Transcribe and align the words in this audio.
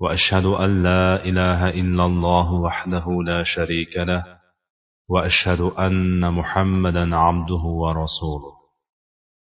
وأشهد 0.00 0.44
أن 0.44 0.82
لا 0.82 1.24
إله 1.24 1.68
إلا 1.68 2.04
الله 2.04 2.52
وحده 2.52 3.06
لا 3.26 3.42
شريك 3.44 3.96
له 3.96 4.24
وأشهد 5.08 5.60
أن 5.60 6.34
محمدا 6.34 7.16
عبده 7.16 7.64
ورسوله. 7.82 8.54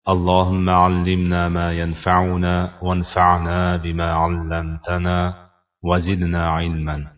اللهم 0.09 0.71
علمنا 0.71 1.49
ما 1.49 1.73
ينفعنا 1.73 2.79
وانفعنا 2.83 3.77
بما 3.77 4.13
علمتنا 4.13 5.49
وزدنا 5.85 6.49
علما. 6.49 7.13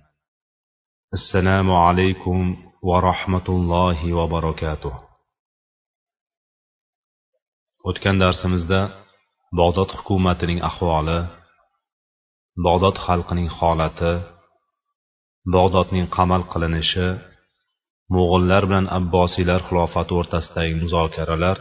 السلام 1.13 1.71
عليكم 1.71 2.57
ورحمة 2.83 3.47
الله 3.49 4.13
وبركاته. 4.13 4.95
O'tgan 7.85 8.17
darsimizda 8.21 8.81
bog'dod 9.53 9.91
hukumatining 9.97 10.61
ahvoli 10.69 11.44
bog'dod 12.63 12.97
xalqining 13.07 13.51
holati 13.59 14.13
bog'dodning 15.55 16.07
qamal 16.17 16.43
qilinishi 16.53 17.09
mo'g'illar 18.15 18.63
bilan 18.69 18.87
abbosiylar 18.99 19.61
xilofati 19.69 20.13
o'rtasidagi 20.21 20.75
muzokaralar 20.83 21.59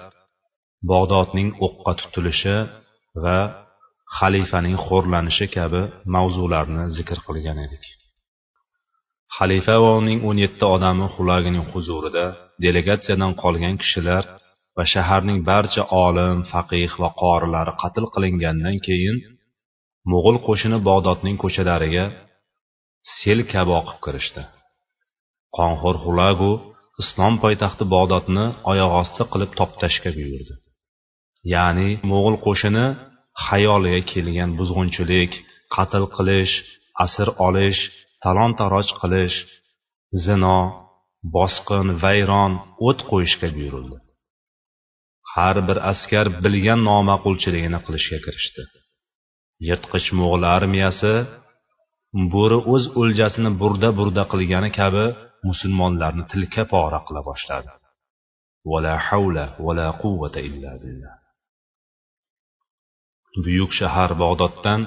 bog'dodning 0.92 1.50
o'qqa 1.66 1.94
tutilishi 2.02 2.58
va 3.24 3.40
xalifaning 4.18 4.78
xo'rlanishi 4.86 5.46
kabi 5.58 5.82
mavzularni 6.16 6.84
zikr 6.98 7.18
qilgan 7.28 7.58
edik. 7.66 7.84
Xalifa 9.38 9.76
va 9.84 9.92
uning 10.02 10.20
o'n 10.30 10.38
yetti 10.46 10.66
odami 10.76 11.06
xulagining 11.16 11.66
huzurida 11.72 12.26
delegatsiyadan 12.64 13.34
qolgan 13.42 13.76
kishilar 13.82 14.24
va 14.78 14.84
shaharning 14.94 15.40
barcha 15.50 15.84
olim 16.06 16.38
faqih 16.52 16.92
va 17.02 17.10
qorilari 17.22 17.74
qatl 17.82 18.06
qilingandan 18.14 18.78
keyin 18.88 19.18
mo'g'ul 20.12 20.38
qo'shini 20.48 20.78
bog'dodning 20.90 21.38
ko'chalariga 21.44 22.06
sel 23.18 23.40
kabi 23.54 23.72
oqib 23.82 24.00
kirishdi. 24.06 24.44
Qonxo'r 25.58 25.98
xulagu 26.04 26.52
islom 27.02 27.34
poytaxti 27.44 27.84
bog'dodni 27.96 28.46
oyoq 28.72 28.92
osti 29.02 29.24
qilib 29.32 29.52
toptashga 29.60 30.10
buyurdi. 30.18 30.54
Ya'ni 31.54 31.90
mo'g'ul 32.12 32.38
qo'shini 32.46 32.86
xayoliga 33.46 34.02
kelgan 34.12 34.50
buzg'unchilik 34.60 35.32
qatl 35.76 36.04
qilish 36.16 36.54
asir 37.06 37.28
olish 37.48 37.82
talon 38.24 38.52
taroj 38.60 38.88
qilish 39.02 39.38
zino 40.26 40.60
bosqin 41.36 41.88
vayron 42.04 42.52
o't 42.88 43.00
qo'yishga 43.10 43.48
buyurildi. 43.58 43.98
Har 45.34 45.58
bir 45.68 45.78
askar 45.92 46.26
bilgan 46.44 46.80
noma'qulchiligini 46.90 47.80
qilishga 47.86 48.20
kirishdi. 48.26 48.64
Yirtqich 49.68 50.08
mo'g'ul 50.20 50.44
armiyasi 50.58 51.14
bo'ri 52.34 52.60
o'z 52.74 52.84
o'ljasini 53.02 53.52
burda 53.62 53.90
burda 54.00 54.24
qilgani 54.32 54.70
kabi 54.80 55.06
musulmonlarni 55.48 56.24
tilka 56.32 56.64
pora 56.74 57.00
qila 57.08 57.22
boshladi. 57.30 57.72
Vala 58.72 58.94
havla 59.08 59.46
vala 59.66 59.88
quvvata 60.02 60.40
illa 60.50 60.72
billah. 60.84 61.16
Buyuk 63.44 63.72
shahar 63.80 64.12
bog'doddan 64.24 64.82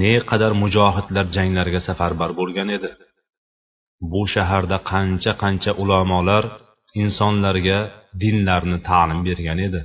ne 0.00 0.14
qadar 0.30 0.52
mujohidlar 0.62 1.26
janglarga 1.36 1.80
safarbar 1.88 2.30
bo'lgan 2.40 2.68
edi. 2.76 2.90
Bu 4.12 4.22
shaharda 4.34 4.78
qancha 4.92 5.32
qancha 5.42 5.72
ulamolar 5.82 6.44
insonlarga 7.02 7.78
dinlarni 8.22 8.78
ta'lim 8.88 9.20
bergan 9.28 9.58
edi. 9.68 9.80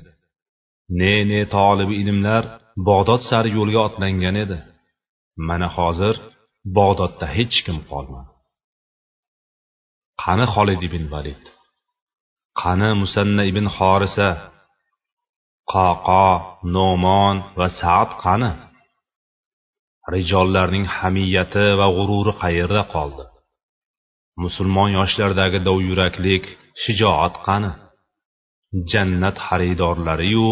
Ne 1.00 1.14
ne 1.31 1.41
tolibi 1.56 1.94
ilmlar 2.02 2.44
bog'dod 2.88 3.22
sari 3.30 3.50
yo'lga 3.58 3.80
otlangan 3.88 4.36
edi. 4.44 4.58
Mana 5.47 5.68
hozir 5.78 6.16
bog'dodda 6.78 7.25
hech 7.36 7.58
kim 7.66 7.78
qolmadi. 7.91 8.31
Qani 10.24 10.46
xolid 10.53 10.81
ibn 10.88 11.03
valid? 11.14 11.44
Qani 12.62 12.90
musanna 13.02 13.44
ibn 13.52 13.66
horisa 13.75 14.30
qoqo 15.74 16.28
nomon 16.75 17.35
va 17.59 17.68
saad 17.80 18.09
qani? 18.24 18.52
Rijollarning 20.14 20.85
hamiyati 20.97 21.68
va 21.80 21.88
g'ururi 21.96 22.34
qayerda 22.44 22.84
qoldi? 22.96 23.24
Musulmon 24.44 24.90
yoshlardagi 24.97 25.59
dovyuraklik 25.68 26.44
shijoat 26.84 27.35
qani? 27.47 27.72
Jannat 28.91 29.38
xaridorlariyu 29.47 30.50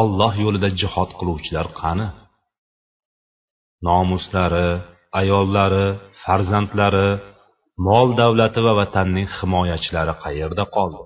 olloh 0.00 0.34
yo'lida 0.44 0.70
jihod 0.80 1.10
qiluvchilar 1.18 1.68
qani? 1.80 2.08
Nomuslari 3.88 4.68
ayollari 5.20 5.86
farzandlari 6.22 7.10
mol 7.88 8.08
davlati 8.20 8.60
va 8.66 8.72
vatanning 8.80 9.28
himoyachilari 9.38 10.14
qayerda 10.24 10.64
qoldi? 10.76 11.02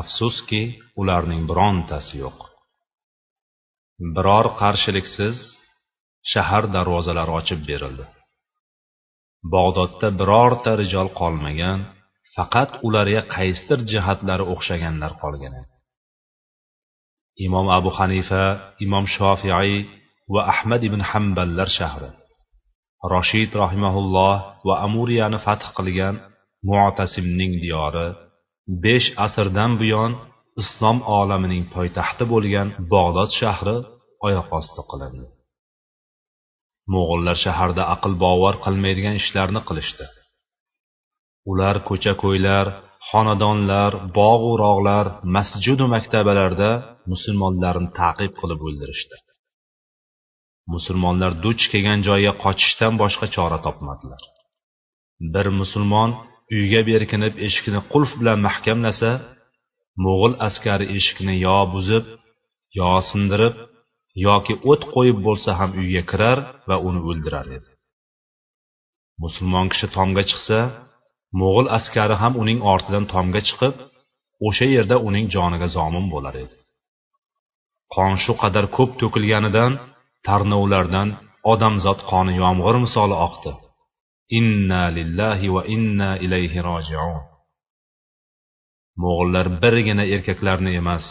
Afsuski 0.00 0.62
ularning 1.00 1.42
birontasi 1.50 2.14
yo'q. 2.24 2.38
Biror 4.16 4.46
qarshiliksiz 4.60 5.36
shahar 6.32 6.64
darvozalari 6.76 7.32
ochib 7.40 7.60
berildi. 7.70 8.04
Bog'dodda 9.54 10.08
birorta 10.20 10.72
rijol 10.82 11.08
qolmagan 11.20 11.78
faqat 12.34 12.70
ularga 12.86 13.22
qaysidir 13.34 13.80
jihatlari 13.92 14.44
o'xshaganlar 14.52 15.12
qolgan 15.22 15.54
edi. 15.60 15.75
Imom 17.44 17.66
abu 17.78 17.90
hanifa 17.98 18.44
imom 18.84 19.04
shofiiy 19.16 19.72
va 20.34 20.42
ahmad 20.52 20.82
ibn 20.88 21.00
hamballar 21.10 21.68
shahri. 21.78 22.10
Roshid 23.14 23.50
rahimaulloh 23.62 24.36
va 24.66 24.74
amuriyani 24.86 25.38
fath 25.46 25.66
qilgan 25.76 26.14
mu'tasimning 26.70 27.52
diyori 27.64 28.08
besh 28.84 29.08
asrdan 29.26 29.72
buyon 29.80 30.12
islom 30.62 30.98
olamining 31.18 31.64
poytaxti 31.74 32.24
bo'lgan 32.32 32.68
bog'dod 32.92 33.30
shahri 33.40 33.76
oyoq 34.26 34.48
osti 34.58 34.82
qilindi. 34.90 35.26
Mo'g'ullar 36.92 37.36
shaharda 37.44 37.82
aql 37.94 38.12
bovar 38.24 38.54
qilmaydigan 38.64 39.14
ishlarni 39.20 39.60
qilishdi. 39.68 40.06
Ular 41.50 41.76
ko'cha 41.88 42.12
ko'ylar 42.22 42.66
xonadonlar 43.08 43.92
bog'u 44.18 44.52
rog'lar 44.64 45.06
masjidu 45.36 45.84
maktabalarda 45.94 46.70
musulmonlarni 47.12 47.88
ta'qib 48.00 48.32
qilib 48.40 48.60
o'ldirishdi. 48.68 49.16
Musulmonlar 50.74 51.32
duch 51.44 51.62
kelgan 51.72 52.00
joyga 52.08 52.32
qochishdan 52.44 52.94
boshqa 53.02 53.26
chora 53.36 53.58
topmadilar. 53.66 54.22
Bir 55.34 55.46
musulmon 55.60 56.10
uyga 56.56 56.80
berkinib 56.90 57.34
eshikni 57.46 57.80
qulf 57.92 58.10
bilan 58.20 58.38
mahkamlasa 58.48 59.10
mo'g'ul 60.04 60.34
askari 60.48 60.86
eshikni 60.96 61.34
yo 61.46 61.58
buzib 61.74 62.04
yo 62.78 62.90
sindirib 63.10 63.54
yoki 64.26 64.54
o't 64.70 64.82
qo'yib 64.94 65.18
bo'lsa 65.26 65.50
ham 65.60 65.70
uyga 65.80 66.02
kirar 66.10 66.38
va 66.68 66.76
uni 66.88 67.00
o'ldirar 67.08 67.46
edi. 67.56 67.70
Musulmon 69.22 69.66
kishi 69.72 69.86
tomga 69.96 70.22
chiqsa 70.30 70.58
mo'g'ul 71.40 71.68
askari 71.78 72.14
ham 72.22 72.32
uning 72.42 72.60
ortidan 72.72 73.04
tomga 73.12 73.40
chiqib 73.48 73.74
o'sha 74.46 74.66
yerda 74.74 74.96
uning 75.08 75.26
joniga 75.34 75.68
zomin 75.76 76.06
bo'lar 76.14 76.34
edi. 76.44 76.56
Qon 77.94 78.12
shu 78.24 78.32
qadar 78.42 78.64
ko'p 78.76 78.90
to'kilganidan 79.00 79.72
tarnovlardan 80.26 81.08
odamzod 81.52 82.00
qoni 82.10 82.32
yomg'ir 82.42 82.76
misoli 82.84 83.16
oqdi. 83.26 83.52
Inna 84.38 84.82
lillahi 84.96 85.46
va 85.54 85.62
inna 85.74 86.10
ilayhi 86.24 86.58
rojiun. 86.68 87.22
Mo'g'illar 89.02 89.46
birgina 89.62 90.04
erkaklarni 90.14 90.70
emas 90.80 91.04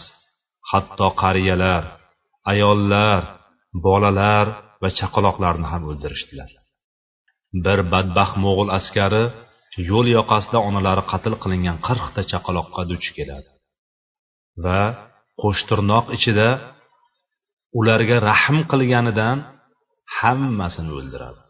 hatto 0.70 1.08
qariyalar 1.22 1.84
ayollar 2.52 3.22
bolalar 3.86 4.46
va 4.82 4.88
chaqaloqlarni 4.98 5.66
ham 5.72 5.82
o'ldirishdilar. 5.90 6.50
Bir 7.64 7.78
badbaxt 7.92 8.36
mo'g'ul 8.44 8.70
askari 8.78 9.24
yo'l 9.90 10.06
yoqasida 10.18 10.58
onalari 10.68 11.04
qatl 11.12 11.34
qilingan 11.42 11.78
qirqta 11.86 12.20
chaqaloqqa 12.30 12.82
duch 12.90 13.08
keladi. 13.16 13.50
Va 14.64 14.82
qo'shtirnoq 15.42 16.06
ichida 16.16 16.48
ularga 17.78 18.16
rahm 18.30 18.58
qilganidan 18.70 19.38
hammasini 20.18 20.90
o'ldiradi. 20.98 21.42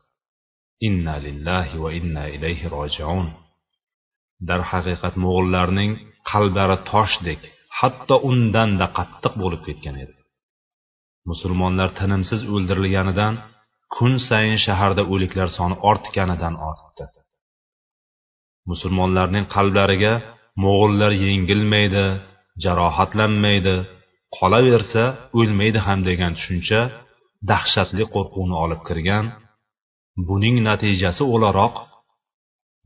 Inna 0.88 1.14
lillahi 1.26 1.76
va 1.84 1.90
inna 1.98 2.24
ilayhi 2.36 2.66
rojiun. 2.76 3.26
Darhaqiqat 4.48 5.14
mo'g'illarning 5.24 5.90
qalblari 6.30 6.76
toshdek 6.90 7.40
hatto 7.78 8.14
undanda 8.30 8.86
qattiq 8.98 9.34
bo'lib 9.42 9.62
ketgan 9.68 9.96
edi. 10.04 10.14
Musulmonlar 11.30 11.88
tinimsiz 12.00 12.40
o'ldirilganidan 12.54 13.34
kun 13.96 14.12
sayin 14.28 14.58
shaharda 14.66 15.02
o'liklar 15.12 15.48
soni 15.58 15.76
ortganidan 15.90 16.54
ortdi. 16.70 17.04
Musulmonlarning 18.70 19.46
qalblariga 19.54 20.12
mo'g'ullar 20.62 21.12
yengilmaydi 21.26 22.04
jarohatlanmaydi 22.64 23.76
qolaversa 24.36 25.02
o'lmaydi 25.38 25.78
ham 25.86 26.00
degan 26.08 26.32
tushuncha 26.38 26.80
dahshatli 27.50 28.04
qo'rquvni 28.14 28.56
olib 28.64 28.80
kirgan. 28.88 29.24
Buning 30.28 30.56
natijasi 30.68 31.22
o'laroq 31.34 31.74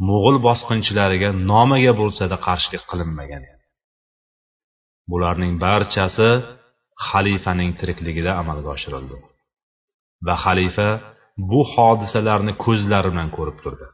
mo'g'ul 0.09 0.37
bosqinchilariga 0.47 1.31
nomaga 1.51 1.93
bo'lsada 2.01 2.37
qarshilik 2.47 2.83
qilinmagan 2.91 3.43
bularning 5.11 5.53
barchasi 5.67 6.29
xalifaning 7.09 7.71
tirikligida 7.81 8.33
amalga 8.43 8.69
oshirildi 8.77 9.17
va 10.27 10.35
xalifa 10.45 10.89
bu 11.51 11.61
hodisalarni 11.73 12.53
ko'zlari 12.65 13.09
bilan 13.13 13.29
ko'rib 13.37 13.59
turdi. 13.65 13.87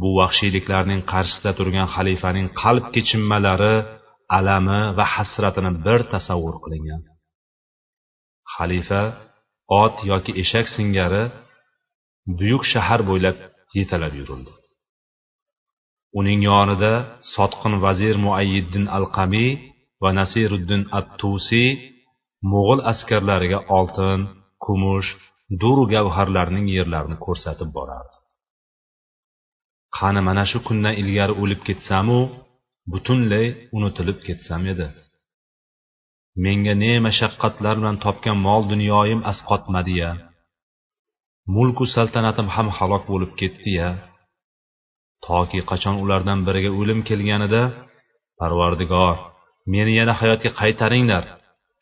Bu 0.00 0.08
vahshiyliklarning 0.18 1.00
qarshisida 1.12 1.50
turgan 1.58 1.88
xalifaning 1.94 2.48
qalb 2.62 2.84
kechinmalari 2.94 3.76
alami 4.38 4.80
va 4.98 5.04
hasratini 5.14 5.72
bir 5.86 6.00
tasavvur 6.12 6.56
qilingan. 6.64 7.02
Xalifa 8.54 9.02
ot 9.82 9.96
yoki 10.10 10.32
eshak 10.42 10.66
singari 10.76 11.24
buyuk 12.38 12.62
shahar 12.72 13.00
bo'ylab 13.08 13.36
yetalab 13.78 14.12
yurildi. 14.20 14.52
Uning 16.18 16.40
yonida 16.50 16.92
sotqin 17.34 17.74
vazir 17.84 18.14
muayyiddin 18.26 18.84
al 18.96 19.06
qamiy 19.16 19.50
va 20.02 20.10
nasiruddin 20.18 20.82
at 20.98 21.08
tusiy 21.20 21.70
mo'g'ul 22.50 22.80
askarlariga 22.92 23.58
oltin 23.78 24.20
kumush 24.64 25.08
duru 25.62 25.84
gavharlarning 25.94 26.66
yerlarini 26.76 27.16
ko'rsatib 27.26 27.70
borardi. 27.78 28.16
Qani 29.96 30.20
mana 30.28 30.44
shu 30.50 30.58
kundan 30.66 30.94
ilgari 31.02 31.34
o'lib 31.42 31.60
ketsamu 31.68 32.20
butunlay 32.92 33.46
unutilib 33.76 34.18
ketsam 34.26 34.62
edi. 34.72 34.86
Menga 36.44 36.74
ne 36.82 36.92
mashaqqatlar 37.06 37.74
bilan 37.80 37.96
topgan 38.04 38.38
mol 38.46 38.62
dunyoyim 38.72 39.20
asqotmadiya 39.30 40.10
mulku 41.54 41.84
saltanatim 41.94 42.48
ham 42.54 42.68
halok 42.76 43.02
bo'lib 43.12 43.32
ketdiya 43.40 43.88
toki 45.26 45.60
qachon 45.70 45.96
ulardan 46.02 46.40
biriga 46.46 46.70
o'lim 46.80 47.00
kelganida 47.08 47.62
parvardigor 48.40 49.16
meni 49.72 49.92
yana 50.00 50.14
hayotga 50.20 50.50
qaytaringlar. 50.60 51.24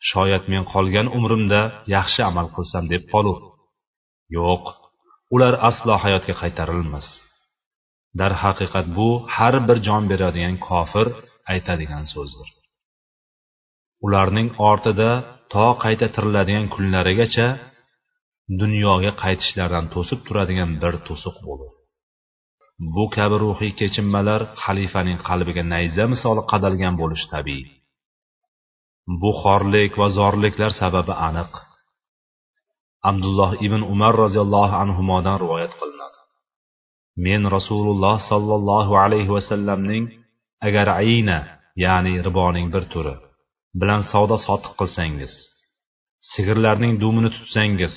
Shoyat 0.09 0.43
men 0.51 0.63
qolgan 0.73 1.07
umrimda 1.17 1.61
yaxshi 1.95 2.21
amal 2.29 2.47
qilsam 2.55 2.83
deb 2.93 3.03
qolur 3.13 3.39
yo'q 4.37 4.63
ular 5.35 5.53
aslo 5.69 5.93
hayotga 6.03 6.33
qaytarilmas. 6.41 7.07
Darhaqiqat 8.19 8.85
bu 8.97 9.09
har 9.35 9.55
bir 9.67 9.77
jon 9.87 10.03
beradigan 10.11 10.55
kofir 10.67 11.07
aytadigan 11.53 12.05
so'zdir. 12.13 12.49
Ularning 14.05 14.49
ortida 14.71 15.09
to 15.53 15.67
qayta 15.83 16.07
tiriladigan 16.15 16.67
kunlarigacha 16.75 17.47
dunyoga 18.61 19.11
qaytishlaridan 19.23 19.85
to'sib 19.93 20.19
turadigan 20.27 20.71
bir 20.81 20.93
to'siq 21.07 21.35
bo'lur. 21.47 21.71
Bu 22.95 23.05
kabi 23.15 23.35
ruhiy 23.45 23.73
kechinmalar 23.81 24.41
xalifaning 24.63 25.19
qalbiga 25.27 25.63
nayza 25.73 26.05
misoli 26.13 26.41
qadalgan 26.51 26.95
bo'lishi 27.01 27.27
tabiiy. 27.35 27.67
Bu 29.21 29.31
xorlik 29.41 29.91
va 30.01 30.07
zorliklar 30.19 30.71
sababi 30.81 31.13
aniq. 31.27 31.51
Abdulloh 33.09 33.51
ibn 33.65 33.81
umar 33.93 34.13
roziyallohu 34.23 34.75
anhudan 34.83 35.35
rivoyat 35.43 35.73
qilinadi 35.79 36.00
men 37.25 37.41
rasululloh 37.55 38.17
sollallohu 38.31 38.93
alayhi 39.03 39.31
vasallamning 39.37 40.05
agar 40.67 40.87
ayna 41.01 41.39
ya'ni 41.83 42.13
riboning 42.27 42.67
bir 42.73 42.83
turi 42.93 43.15
bilan 43.81 44.01
savdo 44.11 44.35
sotiq 44.47 44.73
qilsangiz 44.79 45.33
sigirlarning 46.33 46.93
dumini 47.03 47.29
tutsangiz 47.35 47.93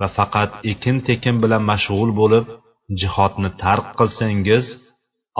va 0.00 0.08
faqat 0.18 0.50
ekin 0.72 0.96
tekin 1.08 1.36
bilan 1.44 1.62
mashg'ul 1.70 2.10
bo'lib 2.20 2.46
jihodni 3.00 3.50
tark 3.64 3.86
qilsangiz 3.98 4.66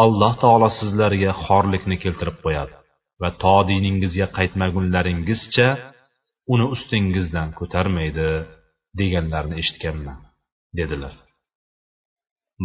alloh 0.05 0.33
taolo 0.43 0.69
sizlarga 0.79 1.31
xorlikni 1.45 1.97
keltirib 2.05 2.39
qo'yadi 2.45 2.75
va 3.23 3.31
to 3.43 3.57
diningizga 3.71 4.27
qaytmagunlaringizcha 4.39 5.69
uni 6.53 6.67
ustingizdan 6.75 7.49
ko'tarmaydi 7.59 8.29
deganlarini 9.01 9.57
eshitganman 9.63 10.19
dedilar. 10.79 11.15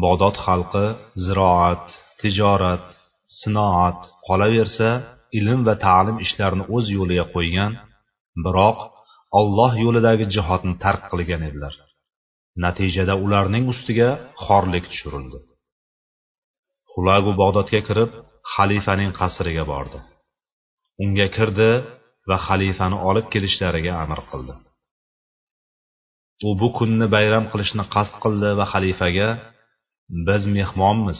Bodod 0.03 0.35
xalqi 0.45 0.85
ziroat 1.25 1.85
tijorat 2.19 2.85
sinoat 3.39 3.99
qolaversa 4.27 4.89
ilm 5.39 5.59
va 5.67 5.75
ta'lim 5.85 6.17
ishlarini 6.25 6.65
o'z 6.75 6.85
yo'liga 6.97 7.25
qo'ygan 7.35 7.71
biroq 8.45 8.79
olloh 9.39 9.71
yo'lidagi 9.83 10.25
jihodni 10.35 10.75
tark 10.83 11.03
qilgan 11.11 11.41
edilar. 11.49 11.73
Natijada 12.63 13.13
ularning 13.25 13.65
ustiga 13.73 14.09
xorlik 14.45 14.85
tushirildi. 14.91 15.39
Xulagu 16.91 17.31
bog'dodga 17.41 17.81
kirib 17.87 18.11
xalifaning 18.53 19.11
qasriga 19.19 19.63
bordi. 19.73 19.99
Unga 21.03 21.27
kirdi 21.35 21.71
va 22.29 22.37
xalifani 22.47 22.97
olib 23.09 23.25
kelishlariga 23.33 23.93
amr 24.03 24.19
qildi. 24.31 24.53
U 26.47 26.49
bu 26.61 26.67
kunni 26.77 27.07
bayram 27.15 27.45
qilishni 27.51 27.83
qasd 27.95 28.13
qildi 28.23 28.49
va 28.59 28.65
xalifaga 28.73 29.29
biz 30.27 30.43
mehmonmiz 30.57 31.19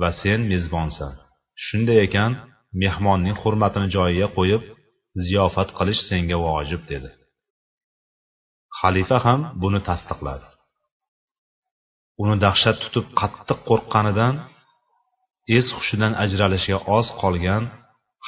va 0.00 0.10
sen 0.22 0.40
mezbonsan. 0.52 1.12
Shunday 1.64 1.98
ekan 2.06 2.32
mehmonning 2.82 3.36
hurmatini 3.42 3.88
joyiga 3.96 4.28
qo'yib 4.36 4.62
ziyofat 5.24 5.68
qilish 5.78 6.00
senga 6.08 6.38
vojib 6.46 6.82
dedi. 6.92 7.10
Xalifa 8.78 9.18
ham 9.26 9.40
buni 9.62 9.80
tasdiqladi. 9.88 10.46
Uni 12.22 12.36
dahshat 12.44 12.76
tutib 12.84 13.06
qattiq 13.20 13.58
qo'rqqanidan 13.68 14.34
es 15.56 15.66
hushidan 15.76 16.12
ajralishga 16.24 16.78
oz 16.96 17.06
qolgan 17.22 17.64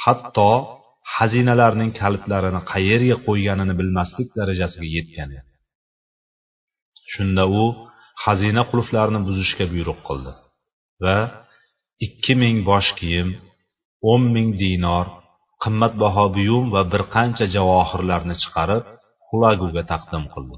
hatto 0.02 0.50
xazinalarning 1.14 1.90
kalitlarini 2.00 2.60
qayerga 2.72 3.16
qo'yganini 3.26 3.74
bilmaslik 3.80 4.28
darajasiga 4.38 4.88
yetgan 4.96 5.30
edi. 5.38 5.52
Shunda 7.12 7.44
u 7.62 7.64
xazina 8.23 8.62
qulflarini 8.71 9.21
buzishga 9.26 9.64
buyruq 9.73 10.00
qildi. 10.09 10.33
Va 11.04 11.18
ikki 12.06 12.35
ming 12.42 12.56
bosh 12.71 12.90
kiyim 12.99 13.28
o'n 14.12 14.23
ming 14.35 14.49
dinor 14.62 15.06
qimmatbaho 15.62 16.25
buyum 16.37 16.64
va 16.75 16.83
bir 16.92 17.02
qancha 17.14 17.44
javohirlarni 17.54 18.35
chiqarib 18.42 18.85
xulaguga 19.28 19.83
taqdim 19.92 20.25
qildi. 20.35 20.56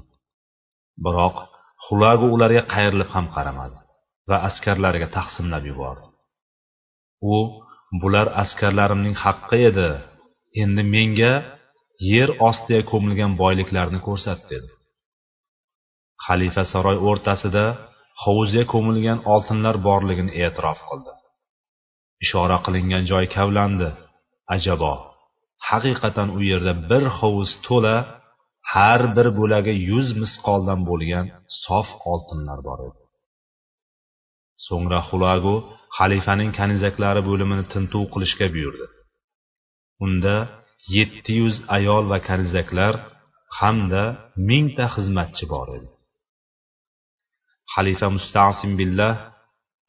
Biroq 1.05 1.35
xulagu 1.85 2.27
ularga 2.35 2.63
qayrilib 2.73 3.09
ham 3.15 3.25
qaramadi 3.35 3.77
va 4.29 4.37
askarlariga 4.49 5.07
taqsimlab 5.17 5.63
yubordi. 5.71 6.07
U 7.33 7.35
bular 8.01 8.27
askarlarimning 8.43 9.15
haqqi 9.23 9.57
edi 9.69 9.89
endi 10.63 10.83
menga 10.95 11.33
yer 12.11 12.29
ostiga 12.49 12.81
ko'milgan 12.91 13.31
boyliklarni 13.41 13.99
ko'rsat 14.07 14.39
dedi. 14.51 14.69
Xalifa 16.25 16.63
saroy 16.71 16.97
o'rtasida 17.09 17.65
hovuzga 18.23 18.63
ko'milgan 18.73 19.19
oltinlar 19.33 19.75
borligini 19.87 20.31
e'tirof 20.43 20.79
qildi. 20.89 21.11
Ishora 22.23 22.57
qilingan 22.65 23.03
joy 23.11 23.25
kavlandi. 23.35 23.89
Ajabo 24.55 24.93
haqiqatan 25.69 26.27
u 26.37 26.39
yerda 26.49 26.73
bir 26.89 27.03
hovuz 27.17 27.51
to'la 27.67 27.95
har 28.73 29.01
bir 29.15 29.27
bo'lagi 29.39 29.73
yuz 29.89 30.07
misqoldan 30.21 30.79
bo'lgan 30.89 31.25
sof 31.63 31.87
oltinlar 32.11 32.59
bor 32.67 32.79
edi. 32.87 33.01
So'ngra 34.67 34.99
xulagu 35.09 35.55
xalifaning 35.97 36.51
kanizaklari 36.59 37.21
bo'limini 37.29 37.65
tintuv 37.73 38.03
qilishga 38.13 38.47
buyurdi. 38.55 38.85
Unda 40.05 40.35
yetti 40.95 41.31
yuz 41.41 41.55
ayol 41.77 42.03
va 42.11 42.19
kanizaklar 42.29 42.93
hamda 43.59 44.03
mingta 44.49 44.85
xizmatchi 44.95 45.45
bor 45.53 45.67
edi. 45.77 45.87
Xalifa 47.73 48.07
mustasim 48.17 48.71
billah 48.79 49.13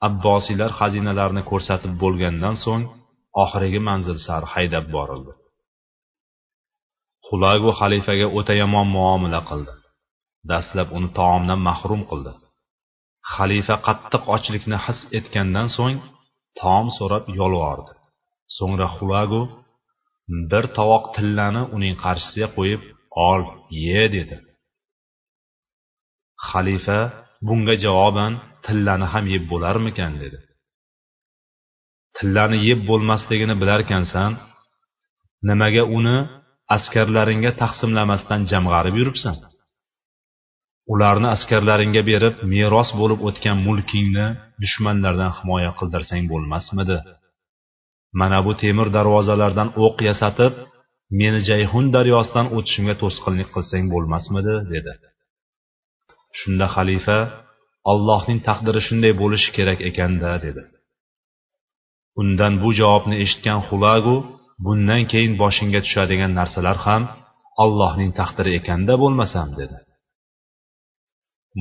abbosiylar 0.08 0.70
xazinalarini 0.80 1.42
ko'rsatib 1.50 1.92
bo'lgandan 2.02 2.56
so'ng 2.64 2.84
oxirgi 3.42 3.80
manzil 3.88 4.18
sari 4.26 4.46
haydab 4.54 4.86
borildi. 4.96 5.32
Xulagu 7.28 7.70
xalifaga 7.80 8.26
o'ta 8.38 8.54
yomon 8.62 8.86
muomala 8.96 9.40
qildi. 9.50 9.72
Dastlab 10.50 10.88
uni 10.96 11.08
taomdan 11.18 11.60
mahrum 11.68 12.02
qildi. 12.10 12.32
Xalifa 13.34 13.76
qattiq 13.86 14.22
ochlikni 14.34 14.78
his 14.86 14.98
etgandan 15.18 15.68
so'ng 15.76 15.96
taom 16.60 16.86
so'rab 16.96 17.24
yolvordi. 17.40 17.92
So'ngra 18.56 18.88
xulagu 18.96 19.42
bir 20.50 20.64
tovoq 20.78 21.04
tillani 21.14 21.62
uning 21.76 21.94
qarshisiga 22.04 22.48
qo'yib 22.56 22.82
ol 23.30 23.42
ye 23.84 24.02
dedi. 24.16 24.36
Xalifa 26.48 27.00
bunga 27.46 27.74
javoban 27.84 28.32
tillani 28.64 29.06
ham 29.12 29.24
yeb 29.34 29.44
bo'larmikan 29.52 30.12
dedi. 30.22 30.38
Tillani 32.16 32.58
yeb 32.68 32.80
bo'lmasligini 32.90 33.54
bilarkansan 33.62 34.30
nimaga 35.48 35.84
uni 35.98 36.18
askarlaringga 36.76 37.52
taqsimlamasdan 37.62 38.40
jamg'arib 38.50 38.94
yuribsan? 39.00 39.36
Ularni 40.92 41.28
askarlaringga 41.36 42.02
berib 42.10 42.34
meros 42.52 42.90
bo'lib 43.00 43.20
o'tgan 43.28 43.56
mulkingni 43.66 44.26
dushmanlardan 44.62 45.32
himoya 45.38 45.72
qildirsang 45.78 46.24
bo'lmasmidi? 46.32 46.98
Mana 48.20 48.38
bu 48.46 48.52
temir 48.62 48.88
darvozalardan 48.96 49.68
o'q 49.84 49.96
yasatib 50.08 50.52
meni 51.20 51.40
jayhun 51.50 51.86
daryosidan 51.96 52.46
o'tishimga 52.56 52.94
to'sqinlik 53.02 53.48
qilsang 53.54 53.84
bo'lmasmidi 53.94 54.54
dedi. 54.74 54.92
Shunda 56.38 56.66
xalifa 56.74 57.18
allohning 57.92 58.40
taqdiri 58.48 58.80
shunday 58.88 59.12
bo'lishi 59.22 59.50
kerak 59.56 59.80
ekanda 59.90 60.30
dedi. 60.46 60.62
Undan 62.20 62.52
bu 62.62 62.68
javobni 62.78 63.16
eshitgan 63.24 63.60
xulagu 63.68 64.16
bundan 64.66 65.02
keyin 65.12 65.34
boshingga 65.42 65.80
tushadigan 65.86 66.32
narsalar 66.38 66.78
ham 66.86 67.02
allohning 67.64 68.12
taqdiri 68.20 68.50
ekanda 68.60 68.94
bo'lmasam 69.02 69.48
dedi. 69.60 69.76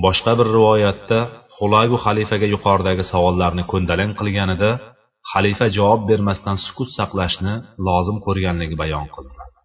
Boshqa 0.04 0.32
bir 0.40 0.48
rivoyatda 0.56 1.20
xulagu 1.58 1.96
xalifaga 2.06 2.48
yuqoridagi 2.56 3.04
savollarni 3.12 3.64
ko'ndalang 3.72 4.12
qilganida 4.20 4.72
xalifa 5.32 5.68
javob 5.78 6.02
bermasdan 6.10 6.58
sukut 6.66 6.90
saqlashni 6.98 7.54
lozim 7.88 8.18
ko'rganligi 8.26 8.76
bayon 8.84 9.06
qilinadi 9.16 9.58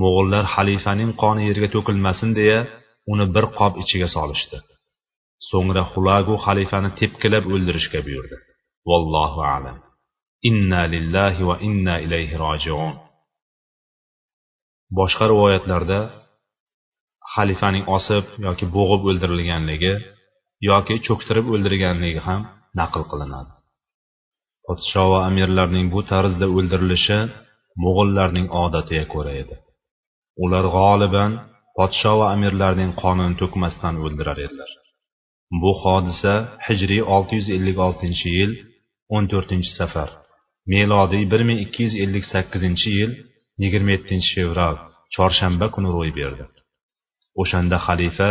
mo'g'ullar 0.00 0.44
xalifaning 0.54 1.10
qoni 1.22 1.42
yerga 1.48 1.68
to'kilmasin 1.74 2.30
deya 2.38 2.58
uni 3.12 3.26
bir 3.34 3.46
qop 3.58 3.74
ichiga 3.82 4.08
solishdi. 4.16 4.58
So'ngra 5.48 5.82
xulagu 5.92 6.34
xalifani 6.46 6.90
tepkilab 7.00 7.44
o'ldirishga 7.54 8.00
buyurdi. 8.06 8.36
Vallohu 8.88 9.40
alam. 9.56 9.78
Inna 10.48 10.82
lillahi 10.94 11.42
va 11.48 11.56
inna 11.68 11.94
ilayhi 12.04 12.36
rojiun. 12.44 12.94
Boshqa 14.98 15.24
rivoyatlarda 15.32 16.00
xalifaning 17.34 17.84
osib 17.96 18.24
yoki 18.46 18.66
bo'g'ib 18.76 19.02
o'ldirilganligi 19.10 19.94
yoki 20.70 20.94
cho'ktirib 21.06 21.46
o'ldirganligi 21.54 22.20
ham 22.28 22.40
naql 22.80 23.02
qilinadi. 23.10 23.52
Podsho 24.66 25.04
va 25.12 25.18
amirlarning 25.28 25.86
bu 25.94 26.00
tarzda 26.12 26.46
o'ldirilishi 26.56 27.18
mo'g'ullarning 27.82 28.48
odatiga 28.64 29.04
ko'ra 29.14 29.32
edi. 29.42 29.56
Ular 30.44 30.64
g'oliban 30.76 31.32
podsho 31.80 32.12
va 32.20 32.26
amirlarning 32.34 32.92
qonini 33.02 33.34
to'kmasdan 33.40 33.94
o'ldirar 34.04 34.38
edilar. 34.46 34.70
Bu 35.62 35.72
hodisa 35.82 36.34
hijriy 36.66 37.02
656 37.18 38.28
yil 38.38 38.52
14 39.20 39.78
safar 39.78 40.10
melodiy 40.72 41.24
1258 41.32 42.86
yil 42.98 43.10
27 43.58 44.34
fevral 44.34 44.76
chorshanba 45.14 45.66
kuni 45.74 45.90
ro'y 45.96 46.10
berdi. 46.18 46.44
O'shanda 47.42 47.78
xalifa 47.86 48.30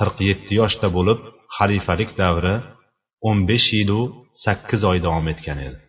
47 0.00 0.54
yoshda 0.60 0.88
bo'lib 0.96 1.20
xalifalik 1.56 2.10
davri 2.22 2.54
15 3.30 3.76
yilu 3.76 4.00
8 4.46 4.84
oy 4.90 4.98
davom 5.06 5.26
etgan 5.32 5.58
edi. 5.68 5.80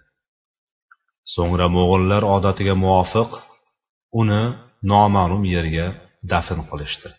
So'ngra 1.33 1.67
mo'g'ullar 1.75 2.23
odatiga 2.35 2.73
muvofiq 2.83 3.31
uni 4.21 4.43
noma'lum 4.91 5.43
yerga 5.55 5.87
dafn 6.31 6.59
qilishdi. 6.69 7.09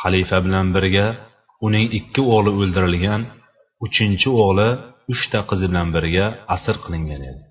Xalifa 0.00 0.38
bilan 0.46 0.66
birga 0.76 1.06
uning 1.66 1.86
ikki 1.98 2.22
o'g'li 2.34 2.50
o'ldirilgan 2.60 3.22
uchinchi 3.86 4.28
o'g'li 4.44 4.68
uchta 5.12 5.40
qizi 5.50 5.66
bilan 5.70 5.88
birga 5.96 6.26
asr 6.54 6.76
qilingan 6.84 7.22
edi. 7.30 7.42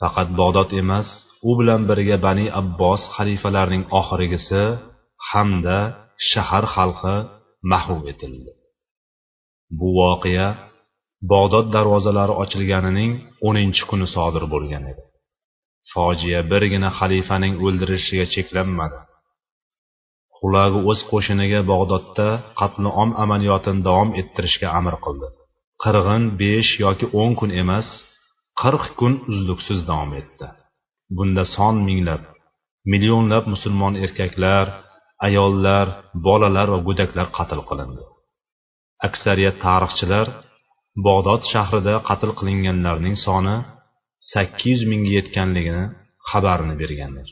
Faqat 0.00 0.28
bag'dod 0.40 0.70
emas 0.82 1.08
u 1.48 1.50
bilan 1.58 1.82
birga 1.90 2.16
bani 2.26 2.46
abbos 2.60 3.02
xalifalarining 3.16 3.84
oxirgisi 4.00 4.62
hamda 5.28 5.78
shahar 6.30 6.64
xalqi 6.74 7.16
mahv 7.72 8.00
etildi. 8.12 8.52
Bu 9.78 9.88
voqea 10.00 10.48
bog'dod 11.32 11.66
darvozalari 11.76 12.34
ochilganining 12.42 13.12
o'ninchi 13.48 13.82
kuni 13.90 14.06
sodir 14.14 14.44
bo'lgan 14.54 14.84
edi. 14.92 15.02
Fojia 15.92 16.40
birgina 16.50 16.90
xalifaning 16.98 17.54
o'ldirilishiga 17.64 18.26
cheklanmadi. 18.34 18.98
Xulagi 20.38 20.78
o'z 20.90 21.00
qo'shiniga 21.10 21.60
bog'dodda 21.72 22.28
qatli 22.60 22.88
om 23.02 23.10
amaliyotini 23.24 23.84
davom 23.88 24.10
ettirishga 24.20 24.68
amr 24.78 24.94
qildi. 25.04 25.28
Qirg'in 25.82 26.24
besh 26.40 26.72
yoki 26.84 27.06
o'n 27.20 27.32
kun 27.40 27.50
emas 27.62 27.88
qirq 28.60 28.84
kun 28.98 29.12
uzluksiz 29.30 29.80
davom 29.90 30.12
etdi. 30.20 30.46
Bunda 31.16 31.44
son 31.56 31.76
minglab 31.88 32.22
millionlab 32.92 33.44
musulmon 33.52 33.94
erkaklar 34.04 34.66
ayollar 35.26 35.86
bolalar 36.26 36.68
va 36.74 36.78
go'daklar 36.86 37.26
qatl 37.38 37.60
qilindi. 37.68 38.02
Aksariyat 39.08 39.56
tarixchilar 39.66 40.26
bog'dod 41.06 41.42
shahrida 41.52 41.94
qatl 42.08 42.30
qilinganlarning 42.38 43.16
soni 43.26 43.56
sakkiz 44.32 44.68
yuz 44.70 44.82
mingga 44.90 45.10
yetganligini 45.18 45.84
xabarini 46.28 46.74
berganlar. 46.82 47.28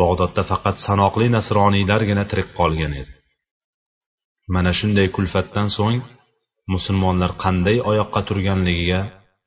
Bog'dodda 0.00 0.42
faqat 0.50 0.76
sanoqli 0.86 1.26
nasroniylargina 1.36 2.24
tirik 2.30 2.48
qolgan 2.58 2.92
edi. 3.02 3.12
Mana 4.54 4.72
shunday 4.78 5.08
kulfatdan 5.16 5.68
so'ng 5.76 5.98
musulmonlar 6.74 7.32
qanday 7.44 7.76
oyoqqa 7.90 8.20
turganligiga 8.28 9.00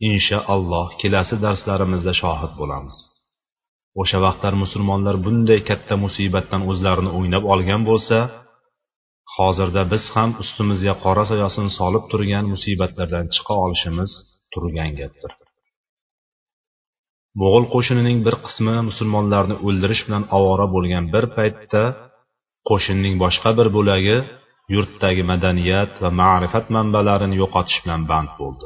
inshaalloh 0.10 0.88
kelasi 1.02 1.36
darslarimizda 1.46 2.14
shohid 2.22 2.54
bo'lamiz. 2.60 2.96
O'sha 4.02 4.18
vaqtlar 4.26 4.54
musulmonlar 4.64 5.16
bunday 5.26 5.60
katta 5.70 5.96
musibatdan 6.06 6.62
o'zlarini 6.72 7.12
o'ynab 7.18 7.44
olgan 7.54 7.82
bo'lsa 7.90 8.18
hozirda 9.38 9.82
biz 9.94 10.04
ham 10.16 10.30
ustimizga 10.44 10.94
qora 11.04 11.24
soyasini 11.32 11.72
solib 11.80 12.04
turgan 12.12 12.46
musibatlardan 12.54 13.26
chiqa 13.36 13.54
olishimiz 13.66 14.12
turgan 14.54 14.92
gapdir. 15.00 15.32
Mo'g'ul 17.42 17.66
qo'shinining 17.74 18.18
bir 18.26 18.36
qismi 18.46 18.76
musulmonlarni 18.90 19.56
o'ldirish 19.68 20.04
bilan 20.08 20.24
ovora 20.38 20.68
bo'lgan 20.76 21.06
bir 21.14 21.26
paytda 21.38 21.84
qo'shinning 22.70 23.16
boshqa 23.24 23.50
bir 23.60 23.68
bo'lagi 23.78 24.18
yurtdagi 24.74 25.24
madaniyat 25.32 25.92
va 26.04 26.10
ma'rifat 26.22 26.66
manbalarini 26.76 27.36
yo'qotish 27.42 27.80
bilan 27.84 28.02
band 28.12 28.30
bo'ldi. 28.40 28.66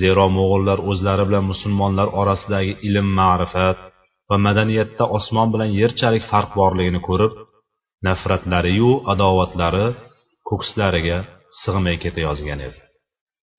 Zero 0.00 0.26
mo'g'ullar 0.36 0.78
o'zlari 0.90 1.24
bilan 1.28 1.44
musulmonlar 1.52 2.08
orasidagi 2.20 2.72
ilm 2.88 3.08
ma'rifat 3.20 3.78
va 4.30 4.36
madaniyatda 4.46 5.04
osmon 5.18 5.48
bilan 5.54 5.70
yerchalik 5.80 6.24
farq 6.30 6.50
borligini 6.60 7.00
ko'rib 7.08 7.32
nafratlariyu 8.06 8.90
adovatlari 9.12 9.86
ko'kslariga 10.48 11.18
sig'may 11.62 11.96
ketayozgan 12.04 12.60
edi. 12.68 12.80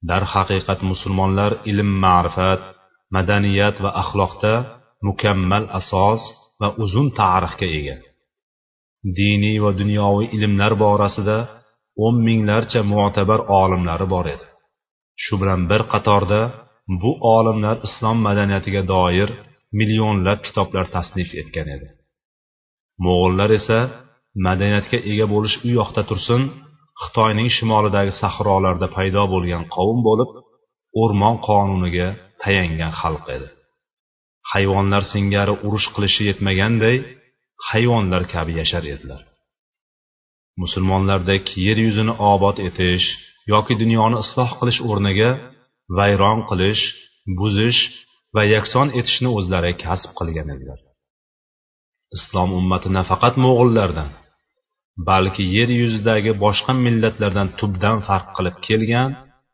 Darhaqiqat 0.10 0.80
musulmonlar 0.92 1.52
ilm 1.72 1.90
ma'rifat 2.06 2.62
madaniyat 3.16 3.76
va 3.84 3.92
axloqda 4.02 4.54
mukammal 5.08 5.66
asos 5.80 6.22
va 6.62 6.70
uzun 6.84 7.08
tarixga 7.20 7.68
ega. 7.80 7.98
Diniy 9.18 9.58
va 9.64 9.72
dunyoviy 9.82 10.28
ilmlar 10.38 10.74
borasida 10.84 11.38
o'n 12.06 12.16
minglarcha 12.28 12.82
mo'tabar 12.92 13.40
olimlari 13.62 14.08
bor 14.14 14.26
edi. 14.36 14.48
Shu 15.24 15.34
bilan 15.42 15.62
bir 15.72 15.82
qatorda 15.94 16.42
bu 17.02 17.12
olimlar 17.36 17.78
islom 17.88 18.18
madaniyatiga 18.28 18.82
doir 18.94 19.30
millionlab 19.80 20.40
kitoblar 20.46 20.86
tasnif 20.96 21.30
etgan 21.42 21.68
edi. 21.76 21.88
Mo'g'ullar 23.04 23.50
esa 23.60 23.80
madaniyatga 24.48 24.98
ega 25.12 25.26
bo'lish 25.34 25.56
u 25.68 25.70
yoqda 25.80 26.02
tursin 26.10 26.42
xitoyning 27.02 27.50
shimolidagi 27.56 28.14
sahrolarda 28.22 28.88
paydo 28.96 29.24
bo'lgan 29.34 29.64
qavm 29.76 30.00
bo'lib 30.08 30.30
o'rmon 31.02 31.36
qonuniga 31.48 32.10
tayangan 32.44 32.94
xalq 33.02 33.26
edi. 33.36 33.48
Hayvonlar 34.52 35.04
singari 35.14 35.54
urush 35.66 35.88
qilishi 35.96 36.24
yetmaganday 36.30 36.98
hayvonlar 37.70 38.24
kabi 38.34 38.54
yashar 38.62 38.84
edilar. 38.96 39.22
Musulmonlardek 40.62 41.46
yer 41.66 41.78
yuzini 41.86 42.14
obod 42.34 42.58
etish 42.68 43.06
yoki 43.54 43.74
dunyoni 43.82 44.18
isloh 44.24 44.52
qilish 44.60 44.80
o'rniga 44.90 45.32
vayron 45.98 46.40
qilish 46.50 46.84
buzish 47.40 47.80
va 48.36 48.44
yakson 48.56 48.88
etishni 49.00 49.30
o'zlari 49.38 49.72
kasb 49.84 50.12
qilgan 50.20 50.50
edilar. 50.56 50.80
Islom 52.18 52.50
ummati 52.60 52.90
nafaqat 52.98 53.36
mo'g'ullardan 53.44 54.10
balki 55.10 55.44
yer 55.56 55.70
yuzidagi 55.82 56.32
boshqa 56.44 56.74
millatlardan 56.86 57.50
tubdan 57.60 57.98
farq 58.08 58.28
qilib 58.38 58.58
kelgan 58.68 59.12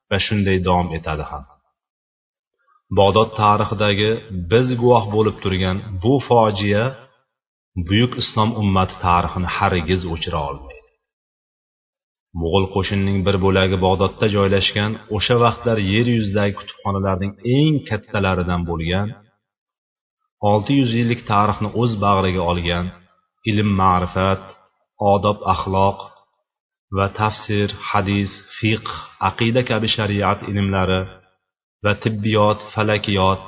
va 0.09 0.17
shunday 0.25 0.57
davom 0.67 0.87
etadi 0.97 1.25
ham. 1.31 1.43
Bag'dod 2.99 3.29
tarixidagi 3.41 4.11
biz 4.51 4.67
guvoh 4.81 5.05
bo'lib 5.15 5.37
turgan 5.43 5.77
bu 6.03 6.13
fojia 6.27 6.83
buyuk 7.87 8.13
islom 8.21 8.49
ummati 8.61 8.95
tarixini 9.05 9.49
hargiz 9.57 10.01
o'chira 10.13 10.39
olmaydi. 10.49 10.83
Mo'g'ul 12.41 12.65
qo'shinining 12.75 13.19
bir 13.27 13.35
bo'lagi 13.45 13.77
bog'dodda 13.85 14.27
joylashgan 14.35 14.91
o'sha 15.15 15.35
vaqtlar 15.43 15.77
yer 15.93 16.07
yuzidagi 16.17 16.53
kutubxonalarning 16.59 17.33
eng 17.57 17.75
kattalaridan 17.89 18.61
bo'lgan 18.69 19.07
olti 20.51 20.71
yuz 20.79 20.91
yillik 20.99 21.21
tarixni 21.31 21.69
o'z 21.81 21.91
bag'riga 22.05 22.41
olgan 22.51 22.85
ilm 23.49 23.69
ma'rifat 23.81 24.43
odob 25.13 25.39
axloq 25.53 25.99
va 26.97 27.07
tafsir 27.19 27.67
hadis 27.89 28.31
fiqh 28.57 28.91
aqida 29.29 29.61
kabi 29.69 29.87
shariat 29.95 30.39
ilmlari 30.51 31.01
va 31.83 31.93
tibbiyot 32.03 32.59
falakiyot 32.73 33.43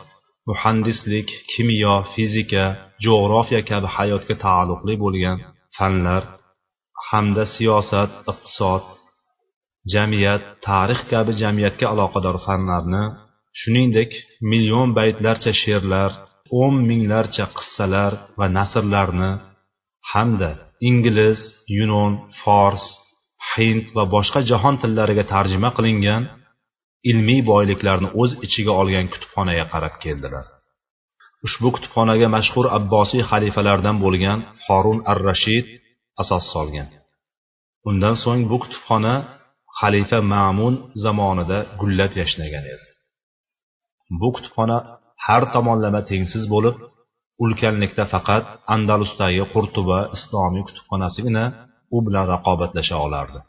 muhandislik 0.49 1.27
kimyo 1.51 1.95
fizika 2.13 2.63
jo'g'rofiya 3.05 3.61
kabi 3.69 3.87
hayotga 3.95 4.35
taalluqli 4.45 4.95
bo'lgan 5.03 5.37
fanlar 5.77 6.23
hamda 7.09 7.43
siyosat 7.55 8.11
iqtisod 8.31 8.83
jamiyat 9.93 10.43
tarix 10.67 10.99
kabi 11.11 11.31
jamiyatga 11.41 11.85
aloqador 11.93 12.37
fanlarni 12.45 13.03
shuningdek 13.59 14.11
million 14.51 14.89
baytlarcha 14.99 15.51
she'rlar 15.61 16.11
o'n 16.61 16.75
minglarcha 16.89 17.45
qissalar 17.57 18.11
va 18.39 18.47
nasrlarni 18.57 19.31
hamda 20.11 20.51
ingliz 20.89 21.39
yunon 21.77 22.13
fors 22.41 22.83
hind 23.51 23.83
va 23.95 24.03
boshqa 24.15 24.39
jahon 24.49 24.75
tillariga 24.81 25.23
tarjima 25.33 25.69
qilingan 25.77 26.23
ilmiy 27.11 27.41
boyliklarni 27.51 28.09
o'z 28.21 28.31
ichiga 28.45 28.73
olgan 28.81 29.05
kutubxonaga 29.13 29.65
qarab 29.73 29.95
keldilar. 30.03 30.45
Ushbu 31.45 31.69
kutubxonaga 31.75 32.27
mashhur 32.35 32.65
abbosiy 32.77 33.21
xalifalardan 33.29 33.97
bo'lgan 34.03 34.39
horun 34.65 34.99
ar 35.11 35.19
rashid 35.29 35.65
asos 36.21 36.45
solgan. 36.53 36.87
Undan 37.89 38.15
so'ng 38.23 38.41
bu 38.51 38.57
kutubxona 38.63 39.13
xalifa 39.79 40.19
ma'mun 40.33 40.73
zamonida 41.03 41.59
gullab 41.79 42.11
yashnagan 42.21 42.65
edi. 42.73 42.87
Bu 44.19 44.27
kutubxona 44.35 44.77
har 45.25 45.43
tomonlama 45.53 46.01
tengsiz 46.11 46.43
bo'lib 46.53 46.75
ulkanlikda 47.43 48.03
faqat 48.13 48.43
andalusdagi 48.75 49.43
qurtuba 49.53 49.99
islomiy 50.15 50.63
kutubxonasigina 50.67 51.45
u 51.95 51.97
bilan 52.05 52.25
raqobatlasha 52.33 52.95
olardi. 53.05 53.39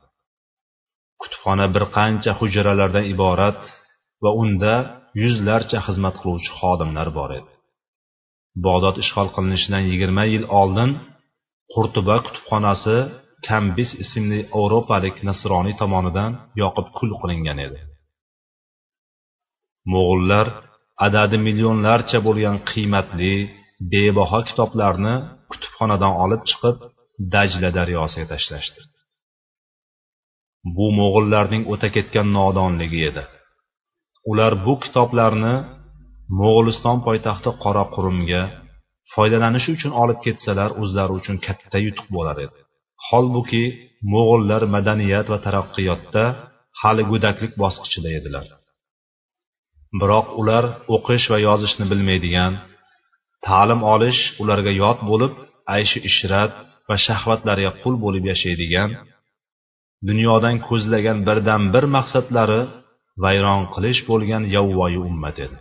Kutubxona 1.21 1.67
bir 1.75 1.85
qancha 1.97 2.33
hujralardan 2.41 3.05
iborat 3.15 3.61
va 4.25 4.31
unda 4.43 4.75
yuzlarcha 5.23 5.79
xizmat 5.87 6.15
qiluvchi 6.21 6.51
xodimlar 6.59 7.09
bor 7.19 7.31
edi. 7.39 7.53
Bog'dod 8.67 8.97
ishg'ol 9.03 9.29
qilinishidan 9.35 9.85
yigirma 9.91 10.25
yil 10.33 10.45
oldin 10.61 10.91
qurtuba 11.73 12.17
kutubxonasi 12.27 12.97
kambis 13.49 13.91
ismli 14.03 14.41
yevropalik 14.45 15.17
nasroniy 15.29 15.75
tomonidan 15.81 16.33
yoqib 16.63 16.87
kul 16.97 17.11
qilingan 17.21 17.59
edi. 17.67 17.81
Mo'g'ullar 19.93 20.47
adadi 21.07 21.37
millionlarcha 21.47 22.19
bo'lgan 22.27 22.57
qiymatli 22.71 23.35
bebaho 23.93 24.41
kitoblarni 24.49 25.15
kutubxonadan 25.51 26.13
olib 26.25 26.43
chiqib 26.51 26.77
dajla 27.35 27.69
daryosiga 27.79 28.27
tashlashdi. 28.33 28.81
Bu 30.77 30.87
mo'g'ullarning 30.99 31.65
o'ta 31.73 31.89
ketgan 31.97 32.29
nodonligi 32.39 33.01
edi. 33.11 33.23
Ular 34.31 34.53
bu 34.67 34.75
kitoblarni 34.85 35.55
mo'g'uliston 36.41 36.99
poytaxti 37.07 37.51
qoraqurumga 37.65 38.43
foydalanish 39.15 39.67
uchun 39.75 39.93
olib 40.03 40.19
ketsalar 40.27 40.71
o'zlari 40.83 41.13
uchun 41.21 41.37
katta 41.47 41.79
yutuq 41.87 42.09
bo'lar 42.17 42.37
edi. 42.47 42.59
Holbuki 43.09 43.65
mo'g'ullar 44.13 44.63
madaniyat 44.75 45.27
va 45.33 45.39
taraqqiyotda 45.47 46.25
hali 46.81 47.03
go'daklik 47.11 47.53
bosqichida 47.63 48.11
edilar. 48.19 48.47
Biroq 50.01 50.29
ular 50.41 50.65
o'qish 50.97 51.27
va 51.33 51.39
yozishni 51.49 51.85
bilmaydigan 51.93 52.53
ta'lim 53.47 53.81
olish 53.95 54.21
ularga 54.43 54.73
yot 54.83 54.99
bo'lib 55.11 55.33
ayshi 55.77 55.99
ishrat 56.11 56.53
va 56.89 56.97
shahvatlarga 57.07 57.71
qul 57.83 57.95
bo'lib 58.05 58.25
yashaydigan 58.33 58.91
dunyodan 60.09 60.57
ko'zlagan 60.69 61.19
birdan 61.29 61.63
bir 61.75 61.85
maqsadlari 61.97 62.61
vayron 63.25 63.63
qilish 63.75 64.01
bo'lgan 64.11 64.43
yovvoyi 64.57 64.99
ummat 65.09 65.37
edi. 65.47 65.59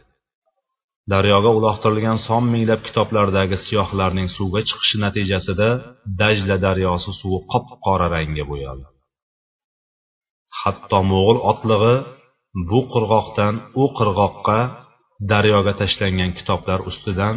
Daryoga 1.14 1.52
uloqtirilgan 1.58 2.18
son 2.28 2.44
minglab 2.54 2.82
kitoblardagi 2.88 3.58
siyohlarning 3.66 4.30
suvga 4.38 4.62
chiqishi 4.70 4.98
natijasida 5.06 5.70
dajla 6.22 6.56
daryosi 6.66 7.12
suvi 7.20 7.40
qop 7.52 7.66
qora 7.86 8.08
rangga 8.16 8.46
bo'yaldi. 8.52 8.88
Hatto 10.62 11.00
mo'g'ul 11.12 11.40
otlig'i 11.52 11.96
bu 12.70 12.80
qirg'oqdan 12.94 13.54
u 13.82 13.86
qirg'oqqa 13.98 14.60
daryoga 15.32 15.74
tashlangan 15.82 16.32
kitoblar 16.40 16.80
ustidan 16.90 17.36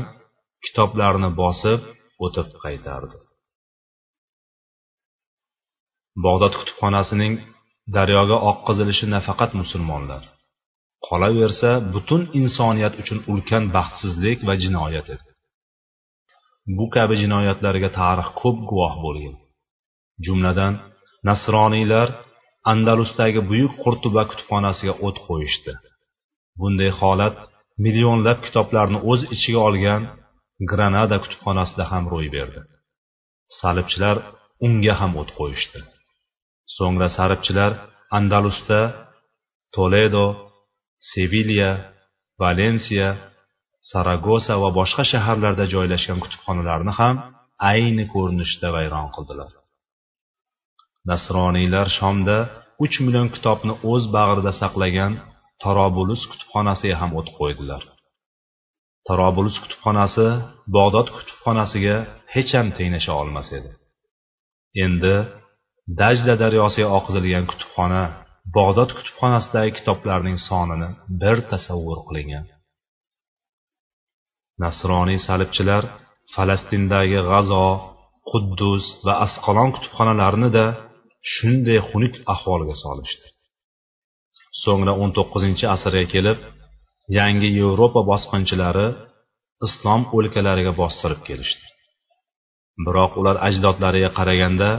kitoblarni 0.65 1.31
bosib 1.43 1.81
o'tib 2.25 2.49
qaytardi. 2.65 3.17
Bog'dod 6.25 6.55
kutubxonasining 6.61 7.35
daryoga 7.97 8.37
oqqizilishi 8.51 9.07
nafaqat 9.15 9.51
musulmonlar. 9.61 10.23
Qolaversa 11.07 11.71
butun 11.95 12.23
insoniyat 12.41 12.95
uchun 13.03 13.19
ulkan 13.33 13.65
baxtsizlik 13.77 14.39
va 14.49 14.55
jinoyat 14.63 15.07
edi. 15.15 15.29
Bu 16.77 16.87
kabi 16.95 17.15
jinoyatlarga 17.23 17.91
tarix 18.01 18.29
ko'p 18.41 18.59
guvoh 18.71 18.95
bo'lgan. 19.05 19.37
Jumladan 20.25 20.75
nasroniylar 21.29 22.09
andalusdagi 22.73 23.41
buyuk 23.51 23.75
qurtuba 23.85 24.23
kutubxonasiga 24.31 24.95
o't 25.07 25.19
qo'yishdi. 25.27 25.73
Bunday 26.61 26.91
holat 27.01 27.37
millionlab 27.85 28.39
kitoblarni 28.47 28.99
o'z 29.11 29.21
ichiga 29.35 29.61
olgan 29.69 30.03
granada 30.71 31.17
kutubxonasida 31.23 31.85
ham 31.93 32.05
ro'y 32.13 32.29
berdi. 32.37 32.61
Salibchilar 33.61 34.17
unga 34.67 34.95
ham 35.01 35.13
o't 35.21 35.31
qo'yishdi. 35.39 35.81
So'ngra 36.77 37.09
saribchilar 37.17 37.73
andalusda 38.19 38.81
toledo 39.77 40.27
sevilya 41.13 41.71
valensiya 42.43 43.09
saragosa 43.91 44.55
va 44.63 44.69
boshqa 44.79 45.03
shaharlarda 45.13 45.65
joylashgan 45.75 46.19
kutubxonalarni 46.25 46.93
ham 47.01 47.15
ayni 47.73 48.05
ko'rinishda 48.15 48.69
vayron 48.77 49.09
qildilar. 49.15 49.51
Nasroniylar 51.11 51.87
shomda 51.99 52.37
uch 52.85 52.97
million 53.05 53.29
kitobni 53.35 53.75
o'z 53.93 54.05
bag'rida 54.17 54.53
saqlagan 54.63 55.13
tarobulus 55.65 56.23
kutubxonasiga 56.31 56.97
ham 57.01 57.11
o't 57.21 57.29
qo'ydilar. 57.39 57.83
Tarobulus 59.09 59.57
kutubxonasi 59.63 60.27
bog'dod 60.77 61.09
kutubxonasiga 61.17 61.97
hech 62.35 62.53
ham 62.59 62.69
tenglasha 62.77 63.13
olmas 63.23 63.49
edi. 63.59 63.71
Endi 64.85 65.15
dajda 66.01 66.35
daryosiga 66.43 66.89
oqizilgan 66.99 67.45
kutubxona 67.51 68.03
bog'dod 68.57 68.91
kutubxonasidagi 68.99 69.73
kitoblarning 69.79 70.39
sonini 70.49 70.89
bir 71.21 71.37
tasavvur 71.51 71.99
qilingan. 72.09 72.47
Nasroniy 74.63 75.19
salibchilar 75.29 75.85
falastindagi 76.35 77.21
g'azo 77.31 77.67
quddus 78.31 78.85
va 79.07 79.15
asqalon 79.27 79.71
kutubxonalarini 79.77 80.51
da 80.59 80.67
shunday 81.33 81.79
xunuk 81.89 82.15
ahvolga 82.35 82.75
solishdi. 82.85 83.27
So'ngra 84.63 84.93
o'n 85.03 85.11
to'qqizinchi 85.17 85.65
asrga 85.75 86.05
kelib 86.15 86.39
yangi 87.19 87.49
yevropa 87.61 88.01
bosqinchilari 88.11 88.89
islom 89.67 90.03
o'lkalariga 90.17 90.73
bostirib 90.81 91.21
kelishdi. 91.29 91.65
Biroq 92.87 93.13
ular 93.21 93.37
ajdodlariga 93.49 94.11
qaraganda 94.19 94.71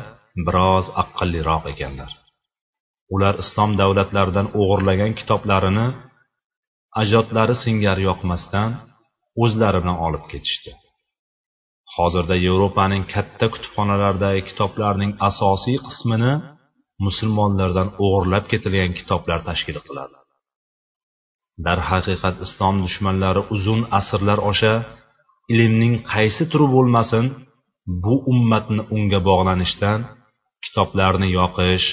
biroz 0.45 0.85
aqlliroq 1.01 1.63
ekanlar. 1.73 2.11
Ular 3.15 3.35
islom 3.43 3.71
davlatlaridan 3.81 4.47
o'g'irlagan 4.59 5.11
kitoblarini 5.19 5.87
ajdodlari 7.01 7.55
singari 7.63 8.03
yoqmasdan 8.09 8.69
o'zlari 9.43 9.79
bilan 9.83 9.97
olib 10.07 10.23
ketishdi. 10.31 10.71
Hozirda 11.95 12.35
yevropaning 12.47 13.03
katta 13.13 13.45
kutubxonalaridagi 13.53 14.41
kitoblarning 14.49 15.11
asosiy 15.29 15.77
qismini 15.87 16.33
musulmonlardan 17.05 17.89
o'g'irlab 18.03 18.45
ketilgan 18.51 18.91
kitoblar 18.99 19.39
tashkil 19.49 19.77
qiladi. 19.87 20.17
Darhaqiqat 21.65 22.35
islom 22.45 22.75
dushmanlari 22.85 23.41
uzun 23.55 23.81
asrlar 23.99 24.39
osha 24.51 24.73
ilmning 25.53 25.95
qaysi 26.13 26.43
turi 26.51 26.67
bo'lmasin 26.75 27.25
bu 28.03 28.15
ummatni 28.31 28.81
unga 28.95 29.19
bog'lanishdan 29.29 29.99
kitoblarni 30.65 31.27
yoqish 31.39 31.87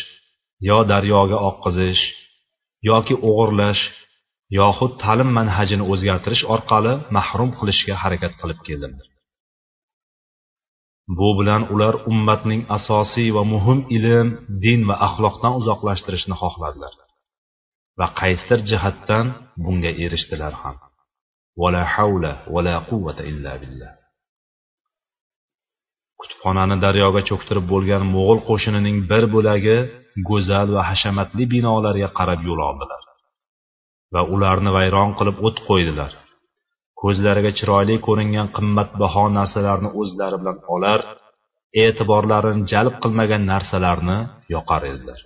yo 0.68 0.79
daryoga 0.92 1.38
oqqizish 1.50 2.02
yoki 2.90 3.14
o'g'irlash 3.29 3.83
yoxud 4.59 4.92
ta'lim 5.02 5.31
manhajini 5.38 5.85
o'zgartirish 5.92 6.44
orqali 6.55 6.92
mahrum 7.16 7.50
qilishga 7.59 7.94
harakat 8.02 8.33
qilib 8.40 8.61
keldilar 8.68 9.09
bu 11.18 11.29
bilan 11.38 11.62
ular 11.74 11.94
ummatning 12.11 12.62
asosiy 12.79 13.29
va 13.37 13.42
muhim 13.55 13.81
ilm 13.96 14.29
din 14.64 14.81
va 14.88 14.96
axloqdan 15.07 15.52
uzoqlashtirishni 15.61 16.35
xohladilar 16.42 16.94
va 17.98 18.07
qaysidir 18.20 18.61
jihatdan 18.70 19.26
bunga 19.64 19.92
erishdilar 20.05 20.55
ham. 20.62 20.76
Vala 21.61 21.83
havla 21.94 22.33
vala 22.55 22.74
quvvata 22.90 23.22
illa 23.31 23.52
billah. 23.62 23.92
Kutubxonani 26.26 26.76
daryoga 26.84 27.22
cho'ktirib 27.28 27.66
bo'lgan 27.72 28.02
mo'g'ul 28.14 28.40
qo'shinining 28.48 28.96
bir 29.10 29.24
bo'lagi 29.34 29.76
go'zal 30.28 30.68
va 30.76 30.82
hashamatli 30.90 31.44
binolarga 31.54 32.08
qarab 32.18 32.40
yo'l 32.48 32.60
oldilar. 32.68 33.02
Va 34.14 34.22
ularni 34.34 34.70
vayron 34.76 35.10
qilib 35.18 35.36
o't 35.46 35.58
qo'ydilar. 35.68 36.12
Ko'zlariga 37.00 37.52
chiroyli 37.58 37.96
ko'ringan 38.06 38.48
qimmatbaho 38.56 39.24
narsalarni 39.38 39.90
o'zlari 40.00 40.36
bilan 40.42 40.58
olar 40.74 41.00
e'tiborlarini 41.84 42.62
jalb 42.72 42.94
qilmagan 43.02 43.42
narsalarni 43.52 44.18
yoqar 44.54 44.82
edilar. 44.92 45.20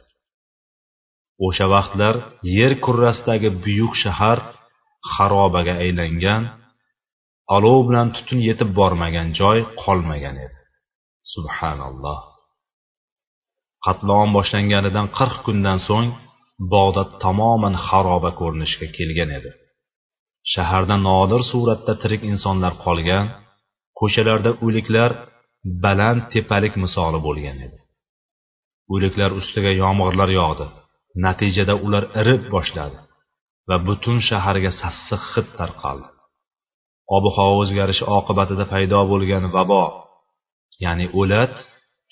O'sha 1.46 1.66
vaqtlar 1.74 2.14
yer 2.58 2.72
kurrasidagi 2.84 3.50
buyuk 3.64 3.94
shahar 4.02 4.38
xarobaga 5.12 5.74
aylangan 5.84 6.42
olov 7.56 7.78
bilan 7.88 8.08
tutun 8.16 8.38
yetib 8.48 8.70
bormagan 8.78 9.28
joy 9.40 9.58
qolmagan 9.82 10.36
edi. 10.46 10.59
Subhanalloh. 11.34 12.18
Qatlom 13.86 14.28
boshlanganidan 14.36 15.06
qirq 15.18 15.36
kundan 15.46 15.78
so'ng 15.88 16.08
bog'dod 16.72 17.10
tamoman 17.24 17.74
xaroba 17.86 18.30
ko'rinishga 18.40 18.86
kelgan 18.96 19.30
edi. 19.38 19.50
Shaharda 20.52 20.96
nodir 21.08 21.42
suratda 21.50 21.92
tirik 22.02 22.22
insonlar 22.32 22.72
qolgan 22.84 23.26
ko'chalarda 24.00 24.50
o'liklar 24.64 25.10
baland 25.84 26.20
tepalik 26.32 26.74
misoli 26.84 27.18
bo'lgan 27.26 27.58
edi. 27.66 27.78
O'liklar 28.94 29.30
ustiga 29.40 29.72
yomg'irlar 29.82 30.30
yog'di. 30.40 30.66
Natijada 31.24 31.74
ular 31.86 32.04
irib 32.20 32.42
boshladi 32.54 32.98
va 33.68 33.76
butun 33.88 34.18
shaharga 34.28 34.70
sassiq 34.80 35.22
hid 35.32 35.48
tarqaldi. 35.58 36.08
Ob 37.16 37.24
havo 37.36 37.54
o'zgarishi 37.62 38.04
oqibatida 38.18 38.64
paydo 38.72 39.00
bo'lgan 39.12 39.44
vabo 39.56 39.84
ya'ni 40.84 41.06
o'lat 41.20 41.54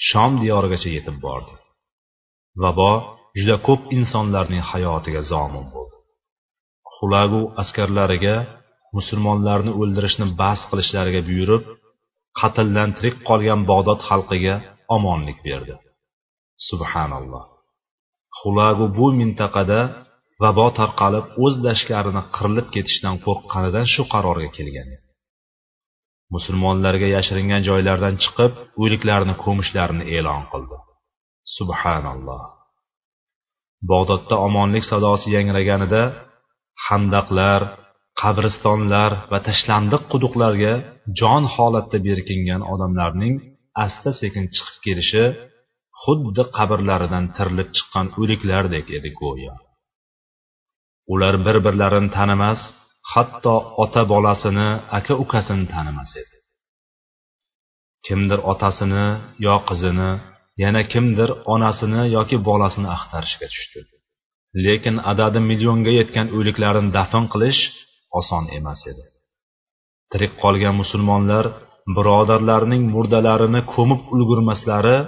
shom 0.08 0.32
diyorigacha 0.42 0.90
yetib 0.96 1.16
bordi. 1.26 1.54
Vabo 2.62 2.92
juda 3.38 3.56
ko'p 3.66 3.82
insonlarning 3.96 4.62
hayotiga 4.70 5.22
zomin 5.32 5.66
bo'ldi. 5.74 5.96
Xulagu 6.94 7.42
askarlariga 7.62 8.36
musulmonlarni 8.96 9.72
o'ldirishni 9.80 10.26
bas 10.40 10.60
qilishlariga 10.70 11.20
buyurib 11.28 11.64
qatldan 12.40 12.90
tirik 12.96 13.16
qolgan 13.28 13.60
bog'dod 13.70 14.00
xalqiga 14.08 14.54
omonlik 14.96 15.38
berdi. 15.48 15.74
Subhanalloh. 16.68 17.44
Xulagu 18.38 18.86
bu 18.98 19.06
mintaqada 19.20 19.80
vabo 20.42 20.66
tarqalib 20.78 21.26
o'z 21.44 21.54
lashkarini 21.66 22.22
qirilib 22.36 22.66
ketishdan 22.74 23.16
qo'rqqanidan 23.26 23.86
shu 23.94 24.02
qarorga 24.12 24.50
kelgan 24.56 24.88
edi. 24.94 25.07
Musulmonlarga 26.34 27.08
yashiringan 27.16 27.62
joylardan 27.68 28.14
chiqib 28.22 28.52
o'liklarni 28.82 29.34
ko'mishlarini 29.44 30.04
e'lon 30.16 30.42
qildi. 30.52 30.76
Subhanalloh. 31.56 32.42
Bog'dodda 33.90 34.36
omonlik 34.46 34.84
sadosi 34.90 35.28
yangraganida 35.36 36.02
handaqlar 36.86 37.60
qabristonlar 38.22 39.10
va 39.32 39.38
tashlandiq 39.48 40.02
quduqlarga 40.12 40.74
jon 41.20 41.44
holatda 41.54 41.98
berkingan 42.08 42.62
odamlarning 42.72 43.34
asta 43.84 44.10
sekin 44.20 44.44
chiqib 44.54 44.78
kelishi 44.86 45.24
xuddi 46.02 46.42
qabrlaridan 46.56 47.24
tirilib 47.36 47.68
chiqqan 47.76 48.06
o'liklardek 48.20 48.86
edi 48.98 49.10
go'yo. 49.20 49.54
Ular 51.12 51.34
bir 51.46 51.56
birlarini 51.66 52.10
tanimas 52.16 52.60
hatto 53.12 53.54
ota 53.82 54.02
bolasini 54.12 54.68
aka 54.98 55.14
ukasini 55.24 55.64
tanimas 55.72 56.12
edi. 56.22 56.36
Kimdir 58.06 58.40
otasini 58.52 59.06
yo 59.46 59.56
qizini 59.68 60.10
yana 60.62 60.82
kimdir 60.92 61.30
onasini 61.54 62.02
yoki 62.16 62.36
bolasini 62.48 62.88
axtarishga 62.96 63.46
tushdi. 63.52 63.80
Lekin 64.64 64.96
adadi 65.12 65.40
millionga 65.50 65.92
yetgan 66.00 66.26
o'liklarni 66.36 66.90
dafn 66.96 67.24
qilish 67.32 67.60
oson 68.18 68.44
emas 68.58 68.80
edi. 68.90 69.04
Tirik 70.10 70.32
qolgan 70.42 70.74
musulmonlar 70.82 71.44
birodarlarining 71.96 72.82
murdalarini 72.94 73.60
ko'mib 73.74 74.02
ulgurmaslari 74.14 74.98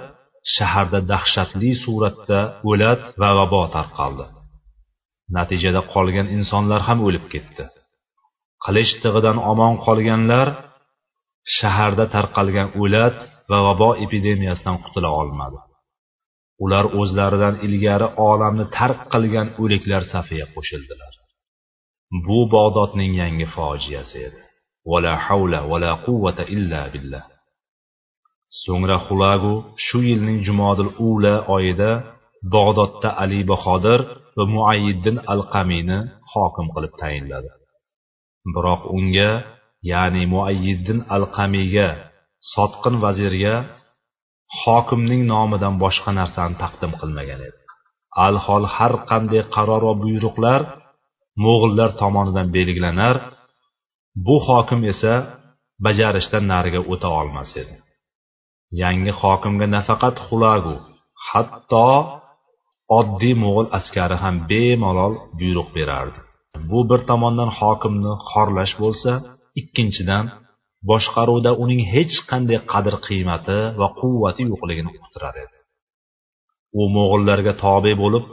shaharda 0.55 0.99
dahshatli 1.11 1.71
suratda 1.83 2.39
o'lat 2.69 3.01
va 3.21 3.29
vabo 3.37 3.63
tarqaldi. 3.75 4.25
Natijada 5.37 5.81
qolgan 5.93 6.27
insonlar 6.37 6.81
ham 6.87 6.99
o'lib 7.07 7.25
ketdi. 7.33 7.65
Qilich 8.65 8.91
tig'idan 9.03 9.37
omon 9.51 9.73
qolganlar 9.85 10.47
shaharda 11.57 12.05
tarqalgan 12.15 12.69
o'lat 12.81 13.17
va 13.49 13.57
vabo 13.67 13.89
epidemiyasidan 14.05 14.77
qutula 14.83 15.09
olmadi. 15.21 15.59
Ular 16.63 16.85
o'zlaridan 16.99 17.55
ilgari 17.67 18.07
olamni 18.29 18.65
tark 18.77 18.99
qilgan 19.13 19.47
o'liklar 19.61 20.03
safiga 20.13 20.47
qo'shildilar. 20.55 21.13
Bu 22.25 22.39
bog'dodning 22.55 23.13
yangi 23.21 23.47
fojiasi 23.55 24.17
edi. 24.27 24.41
Vala 24.91 25.13
havla 25.25 25.59
vala 25.71 25.91
quvvata 26.05 26.43
illa 26.55 26.81
billah. 26.93 27.25
So'ngra 28.63 28.97
xulagu 29.07 29.53
shu 29.85 29.99
yilning 30.09 30.39
jumodil 30.47 30.91
ula 31.09 31.35
oyida 31.55 31.91
bog'dodda 32.55 33.09
ali 33.23 33.39
bahodir 33.51 33.99
va 34.37 34.43
muayyiddin 34.55 35.17
al 35.33 35.41
qamiyni 35.53 35.99
hokim 36.33 36.67
qilib 36.75 36.93
tayinladi. 37.01 37.49
Biroq 38.53 38.81
unga 38.97 39.31
ya'ni 39.91 40.23
muayyiddin 40.33 40.99
al 41.15 41.23
qamiyga 41.35 41.89
sotqin 42.53 42.95
vazirga 43.03 43.55
hokimning 44.61 45.21
nomidan 45.33 45.75
boshqa 45.83 46.11
narsani 46.19 46.55
taqdim 46.63 46.91
qilmagan 47.01 47.41
edi. 47.47 47.59
Alhol 48.27 48.63
har 48.75 48.93
qanday 49.09 49.43
qaror 49.55 49.81
va 49.89 49.95
buyruqlar 50.03 50.61
mo'g'illar 51.43 51.89
tomonidan 52.01 52.47
belgilanar 52.55 53.15
bu 54.25 54.35
hokim 54.47 54.81
esa 54.91 55.13
bajarishdan 55.85 56.43
nariga 56.53 56.81
o'ta 56.93 57.09
olmas 57.19 57.51
edi. 57.61 57.75
Yangi 58.81 59.11
hokimga 59.21 59.67
nafaqat 59.75 60.15
xulagu 60.25 60.75
hatto 61.27 61.91
oddiy 62.99 63.35
mo'g'ul 63.43 63.67
askari 63.77 64.17
ham 64.23 64.35
bemalol 64.51 65.13
buyruq 65.39 65.69
berardi. 65.77 66.19
Bu 66.69 66.79
bir 66.89 67.01
tomondan 67.09 67.49
hokimni 67.59 68.13
xorlash 68.29 68.73
bo'lsa 68.83 69.11
ikkinchidan 69.61 70.25
boshqaruvda 70.89 71.51
uning 71.63 71.81
hech 71.93 72.15
qanday 72.29 72.59
qadr 72.71 72.95
qiymati 73.07 73.59
va 73.79 73.87
quvvati 73.99 74.41
yo'qligini 74.51 74.91
uqtirar 74.97 75.35
edi. 75.43 75.57
U 76.79 76.83
mo'g'illarga 76.95 77.53
tobe 77.65 77.93
bo'lib 78.03 78.25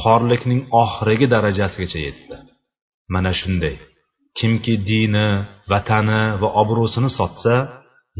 xorlikning 0.00 0.60
oxirgi 0.82 1.26
darajasigacha 1.34 2.00
yetdi. 2.06 2.36
Mana 3.14 3.32
shunday 3.40 3.76
kimki 4.38 4.74
dini 4.90 5.28
vatani 5.72 6.22
va 6.42 6.48
obro'sini 6.62 7.10
sotsa 7.18 7.54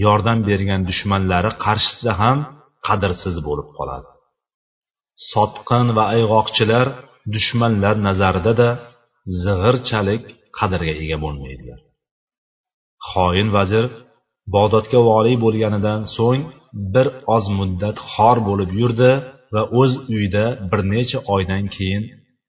yordam 0.05 0.39
bergan 0.49 0.81
dushmanlari 0.91 1.51
qarshisida 1.65 2.13
ham 2.23 2.39
qadrsiz 2.87 3.37
bo'lib 3.49 3.69
qoladi. 3.79 4.09
Sotqin 5.33 5.87
va 5.97 6.05
ayg'oqchilar 6.15 6.87
dushmanlar 7.35 7.95
nazarida 8.09 8.53
da 8.61 8.69
zig'irchalik 9.43 10.25
qadrga 10.59 10.95
ega 11.03 11.19
bo'lmaydilar. 11.25 11.81
Xoin 13.11 13.49
vazir 13.57 13.85
bog'dodga 14.55 15.01
voliy 15.11 15.37
bo'lganidan 15.45 16.01
so'ng 16.17 16.43
bir 16.95 17.07
oz 17.37 17.45
muddat 17.59 17.97
xor 18.13 18.37
bo'lib 18.49 18.71
yurdi 18.81 19.13
va 19.55 19.63
o'z 19.81 19.93
uyida 20.15 20.47
bir 20.71 20.81
necha 20.95 21.19
oydan 21.35 21.65
keyin 21.75 22.05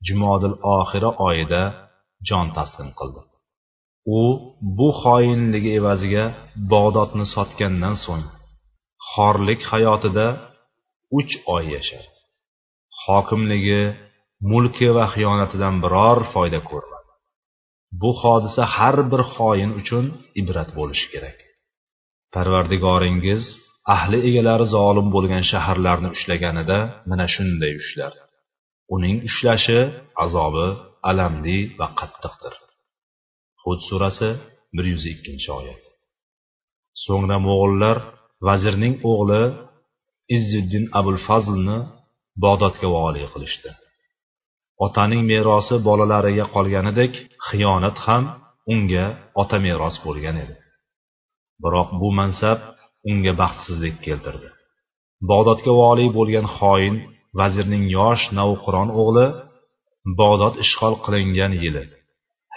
jumodil 0.07 0.55
oxira 0.77 1.09
oyida 1.27 1.63
jon 2.29 2.47
taslim 2.57 2.89
qildi. 2.99 3.21
U 4.19 4.21
bu 4.77 4.89
xoinligi 5.01 5.71
evaziga 5.79 6.25
bog'dodni 6.73 7.25
sotgandan 7.35 7.95
so'ng 8.05 8.25
xorlik 9.11 9.61
hayotida 9.71 10.27
uch 11.19 11.33
oy 11.55 11.65
yashadi 11.75 12.07
hokimligi 13.03 13.81
mulki 14.49 14.87
va 14.97 15.05
xiyonatidan 15.13 15.75
biror 15.83 16.19
foyda 16.33 16.59
ko'rmadi 16.69 17.01
bu 17.99 18.11
hodisa 18.21 18.63
har 18.75 18.97
bir 19.11 19.21
xoin 19.33 19.71
uchun 19.81 20.05
ibrat 20.41 20.69
bo'lishi 20.77 21.07
kerak. 21.13 21.37
Parvardigoringiz 22.33 23.43
ahli 23.95 24.17
egalari 24.29 24.65
zolim 24.75 25.07
bo'lgan 25.15 25.43
shaharlarni 25.51 26.09
ushlaganida 26.15 26.79
mana 27.09 27.25
shunday 27.35 27.73
ushlar. 27.81 28.13
Uning 28.95 29.17
ushlashi 29.29 29.79
azobi 30.23 30.67
alamli 31.09 31.59
va 31.79 31.87
qattiqdir. 31.99 32.53
Hud 33.63 33.79
surasi 33.89 34.29
bir 34.75 34.85
yuz 34.93 35.03
ikkinchi 35.13 35.49
oyat. 35.59 35.83
So'ngra 37.05 37.37
mo'g'ullar 37.47 37.97
vazirning 38.47 38.95
o'g'li 39.11 39.43
izziddin 40.35 40.85
abul 40.99 41.19
fazlni 41.27 41.77
bodotga 42.43 42.87
voliy 42.97 43.27
qilishdi. 43.33 43.71
Otaning 44.85 45.21
merosi 45.31 45.75
bolalariga 45.87 46.45
qolganidek 46.55 47.13
xiyonat 47.47 47.97
ham 48.05 48.23
unga 48.73 49.05
ota 49.41 49.57
meros 49.65 49.95
bo'lgan 50.05 50.37
edi. 50.43 50.55
Biroq 51.63 51.89
bu 51.99 52.09
mansab 52.19 52.59
unga 53.09 53.33
baxtsizlik 53.41 53.95
keltirdi. 54.05 54.49
Bog'dodga 55.29 55.71
voliy 55.81 56.09
bo'lgan 56.17 56.47
xoin 56.57 56.95
vazirning 57.39 57.85
yosh 57.97 58.23
navqiron 58.39 58.89
o'g'li 59.01 59.27
bog'dod 60.19 60.55
ishg'ol 60.63 60.95
qilingan 61.05 61.53
yili 61.63 61.83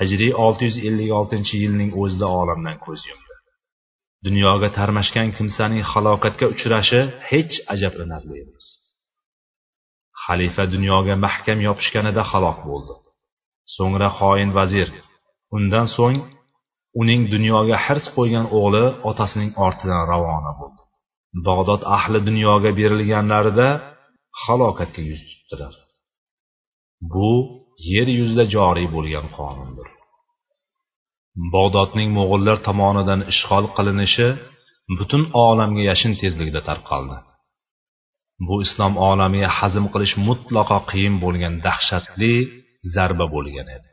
hijriy 0.01 0.33
656 0.47 1.63
yilning 1.63 1.91
o'zida 2.03 2.29
olamdan 2.41 2.77
ko'z 2.87 3.01
yumdi. 3.11 3.35
Dunyoga 4.27 4.69
tarmashgan 4.79 5.29
kimsaning 5.37 5.83
halokatga 5.93 6.47
uchrashi 6.55 7.01
hech 7.31 7.55
ajablanarli 7.75 8.35
emas. 8.45 8.65
Xalifa 10.25 10.65
dunyoga 10.75 11.15
mahkam 11.27 11.59
yopishganida 11.69 12.23
halok 12.31 12.59
bo'ldi. 12.71 12.95
So'ngra 13.77 14.09
xoin 14.19 14.51
vazir 14.59 14.89
undan 15.57 15.87
so'ng 15.97 16.19
uning 17.01 17.23
dunyoga 17.35 17.77
hirs 17.85 18.07
qo'ygan 18.17 18.47
o'g'li 18.59 18.85
otasining 19.11 19.51
ortidan 19.67 20.03
ravona 20.13 20.53
bo'ldi. 20.61 20.83
Bog'dod 21.47 21.83
ahli 21.97 22.19
dunyoga 22.29 22.71
berilganlarida 22.81 23.69
halokatga 24.43 25.03
yuz 25.11 25.21
tutdilar. 25.31 25.75
Bu 27.13 27.31
yer 27.91 28.09
yuzida 28.19 28.45
joriy 28.55 28.89
bo'lgan 28.97 29.27
qonundir. 29.37 29.89
Bog'dodning 31.55 32.09
mo'g'ullar 32.19 32.59
tomonidan 32.69 33.21
ishg'ol 33.33 33.67
qilinishi 33.77 34.29
butun 34.99 35.23
olamga 35.47 35.83
yashin 35.91 36.13
tezligida 36.21 36.61
tarqaldi. 36.69 37.17
Bu 38.49 38.57
islom 38.67 38.95
olamiga 39.11 39.51
hazm 39.59 39.85
qilish 39.95 40.15
mutlaqo 40.29 40.79
qiyin 40.91 41.15
bo'lgan 41.25 41.55
dahshatli 41.67 42.35
zarba 42.95 43.27
bo'lgan 43.35 43.69
edi. 43.77 43.89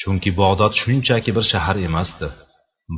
Chunki 0.00 0.30
bog'dod 0.40 0.72
shunchaki 0.82 1.30
bir 1.36 1.44
shahar 1.52 1.76
emasdi. 1.88 2.28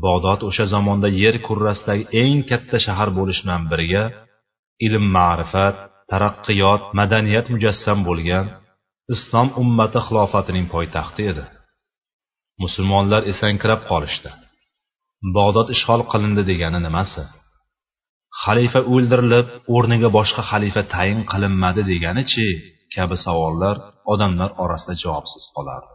Bog'dod 0.04 0.40
o'sha 0.48 0.64
zamonda 0.74 1.08
yer 1.22 1.36
kurrasidagi 1.46 2.04
eng 2.22 2.38
katta 2.50 2.76
shahar 2.86 3.08
bo'lish 3.18 3.40
bilan 3.44 3.62
birga 3.70 4.04
ilm 4.86 5.04
ma'rifat 5.16 5.76
taraqqiyot 6.10 6.82
madaniyat 6.98 7.46
mujassam 7.54 7.98
bo'lgan 8.08 8.46
islom 9.14 9.48
ummati 9.62 10.00
xilofatining 10.06 10.66
poytaxti 10.74 11.22
edi. 11.32 11.44
Musulmonlar 12.62 13.22
esankirab 13.32 13.80
qolishdi. 13.90 14.30
Bog'dod 15.36 15.68
ishg'ol 15.74 16.02
qilindi 16.12 16.42
degani 16.50 16.80
nimasi? 16.86 17.22
Xalifa 18.42 18.80
o'ldirilib 18.94 19.46
o'rniga 19.74 20.08
boshqa 20.18 20.42
xalifa 20.50 20.82
tayin 20.94 21.20
qilinmadi 21.32 21.82
deganichi 21.92 22.46
kabi 22.94 23.16
savollar 23.24 23.76
odamlar 24.12 24.50
orasida 24.64 24.94
javobsiz 25.02 25.44
qolardi. 25.56 25.92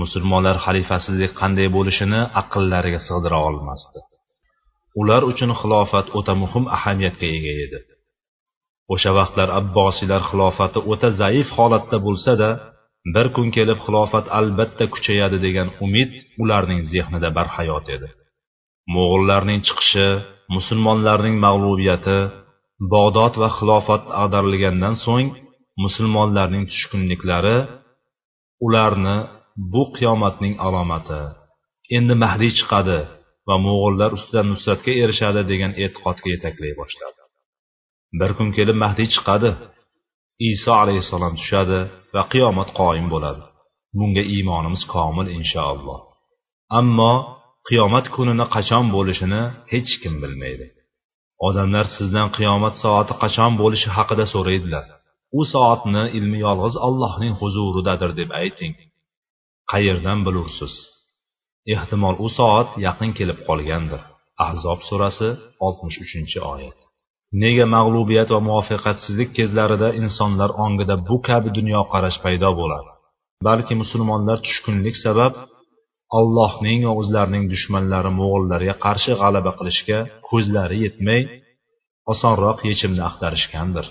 Musulmonlar 0.00 0.56
xalifasizlik 0.66 1.32
qanday 1.40 1.68
bo'lishini 1.76 2.20
aqllariga 2.40 3.00
sig'dira 3.08 3.38
olmasdi. 3.48 4.00
Ular 5.00 5.22
uchun 5.30 5.50
xilofat 5.60 6.06
o'ta 6.18 6.34
muhim 6.42 6.64
ahamiyatga 6.76 7.26
ega 7.38 7.54
edi. 7.66 7.78
O'sha 8.94 9.10
vaqtlar 9.18 9.48
abbosiylar 9.60 10.22
xilofati 10.30 10.78
o'ta 10.92 11.08
zaif 11.20 11.48
holatda 11.58 11.96
bo'lsa-da 12.06 12.50
bir 13.14 13.26
kun 13.36 13.48
kelib 13.56 13.78
xilofat 13.86 14.26
albatta 14.38 14.84
kuchayadi 14.94 15.38
degan 15.46 15.68
umid 15.84 16.12
ularning 16.42 16.80
zehnida 16.92 17.28
barhayot 17.38 17.86
edi. 17.96 18.08
Mo'g'ullarning 18.94 19.60
chiqishi 19.66 20.08
musulmonlarning 20.56 21.36
mag'lubiyati 21.46 22.18
bog'dod 22.92 23.34
va 23.42 23.48
xilofat 23.58 24.04
ag'darilgandan 24.22 24.94
so'ng 25.04 25.28
musulmonlarning 25.84 26.64
tushkunliklari 26.70 27.58
ularni 28.66 29.16
bu 29.72 29.82
qiyomatning 29.96 30.54
alomati 30.66 31.22
endi 31.96 32.14
mahdiy 32.24 32.52
chiqadi 32.58 32.98
va 33.48 33.56
mo'g'ullar 33.66 34.10
ustidan 34.16 34.46
nusratga 34.52 34.92
erishadi 35.02 35.42
degan 35.50 35.72
e'tiqodga 35.82 36.28
yetaklay 36.34 36.72
boshladi. 36.80 37.22
Bir 38.20 38.30
kun 38.38 38.48
kelib 38.56 38.76
mahdiy 38.84 39.08
chiqadi 39.14 39.50
iso 40.50 40.72
alayhissalom 40.82 41.34
tushadi 41.40 41.80
va 42.14 42.22
qiyomat 42.32 42.68
qoyim 42.80 43.06
bo'ladi. 43.14 43.42
Bunga 43.98 44.24
iymonimiz 44.34 44.82
komil 44.94 45.28
inshaalloh. 45.38 46.00
Ammo 46.80 47.14
qiyomat 47.68 48.06
kunini 48.14 48.46
qachon 48.54 48.84
bo'lishini 48.94 49.42
hech 49.72 49.92
kim 50.02 50.14
bilmaydi. 50.22 50.66
Odamlar 51.48 51.86
sizdan 51.96 52.28
qiyomat 52.36 52.74
soati 52.82 53.14
qachon 53.22 53.52
bo'lishi 53.62 53.88
haqida 53.96 54.24
so'raydilar. 54.34 54.86
U 55.38 55.40
soatni 55.52 56.04
ilmi 56.18 56.38
yolg'iz 56.46 56.74
allohning 56.86 57.34
huzuridadir 57.40 58.10
deb 58.20 58.30
ayting. 58.42 58.74
Qayerdan 59.72 60.18
bilursiz? 60.26 60.74
Ehtimol 61.74 62.16
u 62.26 62.28
soat 62.38 62.68
yaqin 62.86 63.10
kelib 63.18 63.38
qolgandir. 63.48 64.02
Ahzob 64.46 64.80
surasi 64.88 65.28
oltmish 65.66 65.98
uchinchi 66.04 66.38
oyat. 66.54 66.78
Nega 67.42 67.66
mag'lubiyat 67.76 68.28
va 68.34 68.40
muvaffaqiyatsizlik 68.48 69.30
kezlarida 69.38 69.88
insonlar 70.02 70.50
ongida 70.64 70.94
bu 71.08 71.16
kabi 71.28 71.48
dunyoqarash 71.58 72.18
paydo 72.24 72.50
bo'ladi? 72.60 72.90
Balki 73.46 73.74
musulmonlar 73.82 74.38
tushkunlik 74.46 74.96
sabab 75.04 75.32
allohning 76.18 76.80
va 76.88 76.92
o'zlarining 77.00 77.44
dushmanlari 77.52 78.10
mo'g'illarga 78.20 78.74
qarshi 78.84 79.12
g'alaba 79.20 79.52
qilishga 79.58 79.98
ko'zlari 80.30 80.76
yetmay 80.84 81.22
osonroq 82.12 82.58
yechimni 82.70 83.02
axtarishgandir. 83.08 83.86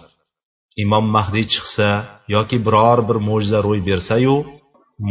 Imom 0.83 1.05
mahdiy 1.15 1.45
chiqsa 1.53 1.87
yoki 2.35 2.57
biror 2.65 2.99
bir 3.09 3.17
mo'jiza 3.27 3.59
ro'y 3.67 3.81
bersayu 3.89 4.35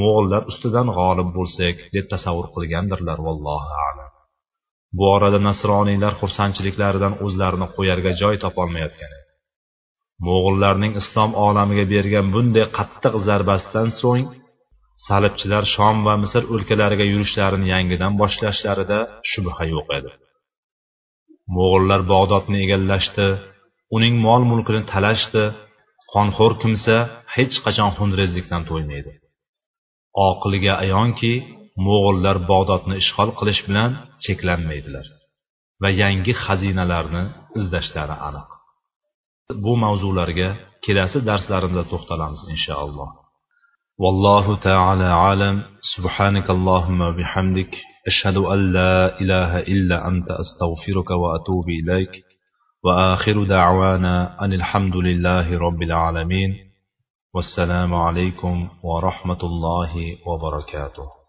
mo'g'illar 0.01 0.43
ustidan 0.51 0.89
g'olib 0.99 1.29
bo'lsak 1.37 1.77
deb 1.95 2.07
tasavvur 2.13 2.47
qilgandirlar 2.55 3.19
vallohu 3.27 3.71
alam. 3.89 4.11
Bu 4.97 5.05
orada 5.17 5.39
nasroniylar 5.49 6.13
xursandchiliklaridan 6.21 7.15
o'zlarini 7.25 7.69
qo'yarga 7.77 8.13
joy 8.23 8.37
topolmayotgan 8.45 9.11
edi. 9.19 9.29
Mo'g'illarning 10.27 10.93
islom 11.03 11.31
olamiga 11.47 11.85
bergan 11.95 12.27
bunday 12.35 12.67
qattiq 12.79 13.15
zarbasidan 13.29 13.89
so'ng 14.03 14.27
salibchilar 15.07 15.65
shom 15.75 15.97
va 16.07 16.15
misr 16.23 16.43
o'lkalariga 16.55 17.07
yurishlarini 17.13 17.67
yangidan 17.75 18.13
boshlashlarida 18.21 18.99
shubha 19.31 19.65
yo'q 19.75 19.89
edi. 19.99 20.13
Mo'g'ullar 21.55 22.01
bog'dodni 22.13 22.59
egallashdi 22.65 23.27
uning 23.97 24.15
mol 24.27 24.43
mulkini 24.51 24.83
talashdi 24.93 25.45
qonxo'r 26.15 26.55
kimsa 26.63 26.97
hech 27.35 27.57
qachon 27.65 27.91
xunrezlikdan 27.99 28.63
to'ymaydi. 28.71 29.13
Oqiliga 30.29 30.75
ayonki 30.85 31.33
mo'g'ullar 31.87 32.37
bog'dodni 32.51 32.95
ishg'ol 33.03 33.31
qilish 33.39 33.63
bilan 33.69 33.91
cheklanmaydilar 34.25 35.07
va 35.83 35.89
yangi 36.03 36.33
xazinalarni 36.45 37.23
izlashlari 37.59 38.17
aniq. 38.29 38.51
Bu 39.65 39.73
mavzularga 39.85 40.49
kelasi 40.85 41.19
darslarimizda 41.29 41.85
to'xtalamiz 41.93 42.41
inshaalloh. 42.55 43.11
والله 43.99 44.57
تعالى 44.57 45.05
عالم 45.05 45.63
سبحانك 45.97 46.51
اللهم 46.51 47.01
وبحمدك. 47.01 47.71
أشهد 48.07 48.37
أن 48.37 48.73
لا 48.73 49.21
إله 49.21 49.59
إلا 49.59 50.09
أنت. 50.09 50.27
أستغفرك 50.31 51.11
وأتوب 51.11 51.65
إليك. 51.69 52.11
وآخر 52.85 53.45
دعوانا 53.45 54.45
أن 54.45 54.53
الحمد 54.53 54.97
لله 54.97 55.59
رب 55.59 55.83
العالمين. 55.83 56.55
والسلام 57.35 57.95
عليكم 57.95 58.69
ورحمة 58.83 59.39
الله 59.43 60.17
وبركاته. 60.27 61.22